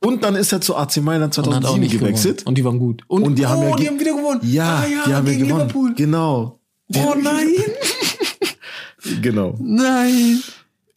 [0.04, 2.36] Und dann ist er zu AC Mailand Und hat auch 2007 nicht gewechselt.
[2.38, 2.48] gewonnen.
[2.48, 3.02] Und die waren gut.
[3.08, 4.40] Und, Und die haben oh, ja die haben wieder gewonnen.
[4.44, 5.48] Ja, ah, die haben ja gewonnen.
[5.68, 5.94] Liverpool.
[5.96, 6.60] Genau.
[6.94, 7.48] Oh nein,
[9.22, 9.56] Genau.
[9.60, 10.40] nein.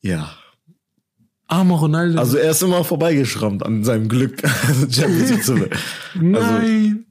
[0.02, 0.32] Ja.
[1.52, 2.18] Armer Ronaldo.
[2.18, 4.42] Also er ist immer vorbeigeschrammt an seinem Glück,
[4.90, 5.68] Champions League zu also
[6.22, 7.06] nein.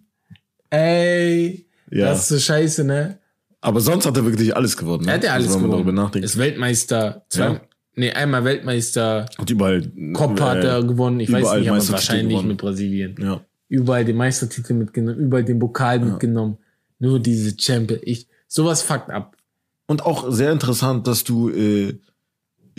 [0.70, 1.66] Ey.
[1.90, 2.06] Ja.
[2.06, 3.18] Das ist so scheiße, ne?
[3.60, 5.04] Aber sonst hat er wirklich alles gewonnen.
[5.04, 5.10] Ne?
[5.10, 5.72] Er hat ja alles also, gewonnen.
[5.72, 6.24] darüber nachdenkt.
[6.24, 7.26] Ist Weltmeister.
[7.28, 7.60] Zwei, Ja.
[7.96, 9.26] Nee, einmal Weltmeister.
[9.36, 9.82] Und überall.
[10.14, 11.20] Copa hat äh, er gewonnen.
[11.20, 12.48] Ich weiß nicht, aber wahrscheinlich gewonnen.
[12.48, 13.16] mit Brasilien.
[13.20, 13.44] Ja.
[13.68, 16.56] überall den Meistertitel mitgenommen, überall den Pokal mitgenommen.
[16.98, 18.00] Nur diese Champion.
[18.02, 19.36] Ich, sowas fuckt ab.
[19.86, 21.98] Und auch sehr interessant, dass du äh,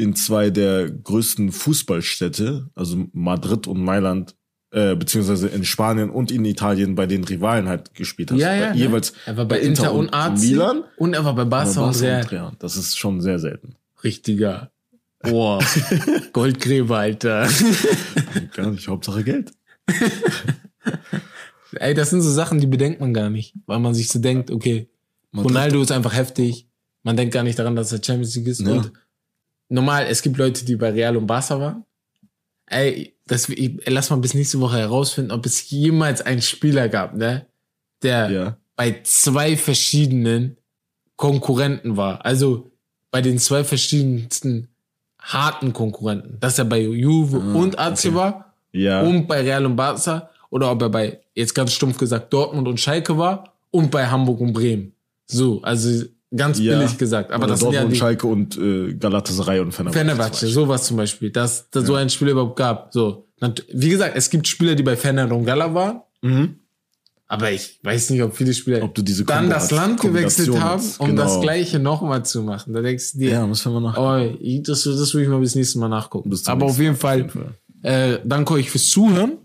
[0.01, 4.35] in zwei der größten Fußballstädte, also Madrid und Mailand,
[4.71, 8.39] äh, beziehungsweise in Spanien und in Italien bei den Rivalen halt gespielt hast.
[8.39, 8.69] Ja, ja.
[8.69, 8.77] Bei, ne?
[8.77, 10.39] Jeweils Er war bei, Inter, und AC.
[10.39, 10.83] Milan.
[10.97, 12.51] Und er war bei Barca, Barca und Real.
[12.57, 13.75] Das ist schon sehr selten.
[14.03, 14.71] Richtiger.
[15.19, 15.59] Boah.
[16.33, 17.47] Goldgräber, Alter.
[18.55, 19.51] Gar nicht, Hauptsache Geld.
[21.73, 23.53] Ey, das sind so Sachen, die bedenkt man gar nicht.
[23.67, 24.89] Weil man sich so denkt, okay,
[25.35, 26.67] Ronaldo ist einfach heftig.
[27.03, 28.61] Man denkt gar nicht daran, dass er Champions League ist.
[28.61, 28.71] Ja.
[28.71, 28.91] Und
[29.71, 31.85] normal, es gibt Leute, die bei Real und Barca waren.
[32.67, 37.15] Ey, das, ich, lass mal bis nächste Woche herausfinden, ob es jemals einen Spieler gab,
[37.15, 37.47] ne?
[38.01, 38.57] Der Ja.
[38.75, 40.57] bei zwei verschiedenen
[41.15, 42.25] Konkurrenten war.
[42.25, 42.71] Also
[43.11, 44.69] bei den zwei verschiedensten
[45.19, 46.39] harten Konkurrenten.
[46.39, 48.15] Dass er bei Juve Ah, und AC okay.
[48.15, 49.01] war Ja.
[49.01, 50.29] und bei Real und Barca.
[50.49, 54.39] Oder ob er bei, jetzt ganz stumpf gesagt, Dortmund und Schalke war und bei Hamburg
[54.41, 54.93] und Bremen.
[55.27, 56.05] So, also
[56.35, 56.77] ganz Ja.
[56.77, 57.31] billig gesagt.
[57.31, 59.99] Aber das sind ja Dortmund, die Schalke und äh, Galatasaray und Fenerbahce.
[59.99, 62.93] Fenerbahce, sowas zum Beispiel, dass da so ein Spieler überhaupt gab.
[62.93, 63.27] So,
[63.73, 66.55] wie gesagt, es gibt Spieler, die bei Fener und Gala waren, Mhm.
[67.27, 70.83] aber ich weiß nicht, ob viele Spieler Ob du diese dann das Land gewechselt haben,
[70.99, 71.23] um Genau.
[71.23, 72.73] das Gleiche nochmal zu machen.
[72.73, 75.75] Da denkst du dir, Ja, müssen wir oh, das, das will ich mal bis nächstes
[75.75, 76.31] Mal nachgucken.
[76.45, 77.47] Aber auf nächsten jeden Mal, Fall, auf jeden
[77.83, 78.13] Fall.
[78.13, 79.37] äh, danke euch fürs Zuhören.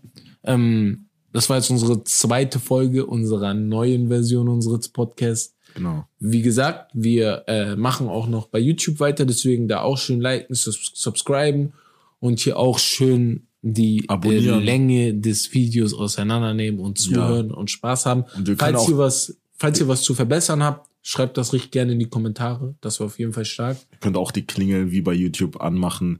[0.44, 5.55] Ähm, das war jetzt unsere zweite Folge unserer neuen Version unseres Podcasts.
[5.76, 6.06] Genau.
[6.18, 10.54] Wie gesagt, wir äh, machen auch noch bei YouTube weiter, deswegen da auch schön liken,
[10.54, 11.74] sus subscriben
[12.18, 14.58] und hier auch schön die äh.
[14.58, 18.24] Länge des Videos auseinandernehmen und zuhören und Spaß haben.
[18.34, 22.00] Und falls ihr was, falls ihr was zu verbessern habt, Schreibt das richtig gerne in
[22.00, 22.74] die Kommentare.
[22.80, 23.76] Das war auf jeden Fall stark.
[23.92, 26.18] Ihr könnt auch die Klingel wie bei YouTube anmachen.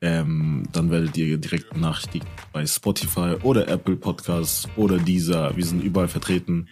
[0.00, 5.56] Ähm, dann werdet ihr direkt benachrichtigt bei Spotify oder Apple Podcasts oder dieser.
[5.56, 6.68] Wir sind überall vertreten.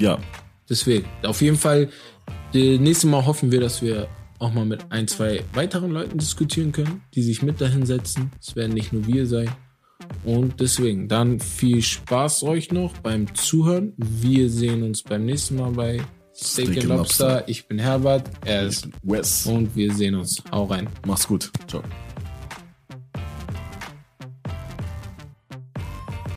[0.00, 0.18] Ja,
[0.68, 1.90] Deswegen, auf jeden Fall,
[2.52, 4.08] das nächste Mal hoffen wir, dass wir
[4.38, 8.32] auch mal mit ein, zwei weiteren Leuten diskutieren können, die sich mit dahin setzen.
[8.40, 9.50] Es werden nicht nur wir sein.
[10.24, 13.92] Und deswegen, dann viel Spaß euch noch beim Zuhören.
[13.96, 16.00] Wir sehen uns beim nächsten Mal bei
[16.34, 17.28] Steak, Steak and Lobster.
[17.28, 17.48] Lobster.
[17.48, 19.46] Ich bin Herbert, er ist Wes.
[19.46, 20.42] und wir sehen uns.
[20.50, 20.88] Hau rein.
[21.06, 21.50] Mach's gut.
[21.68, 21.82] Ciao.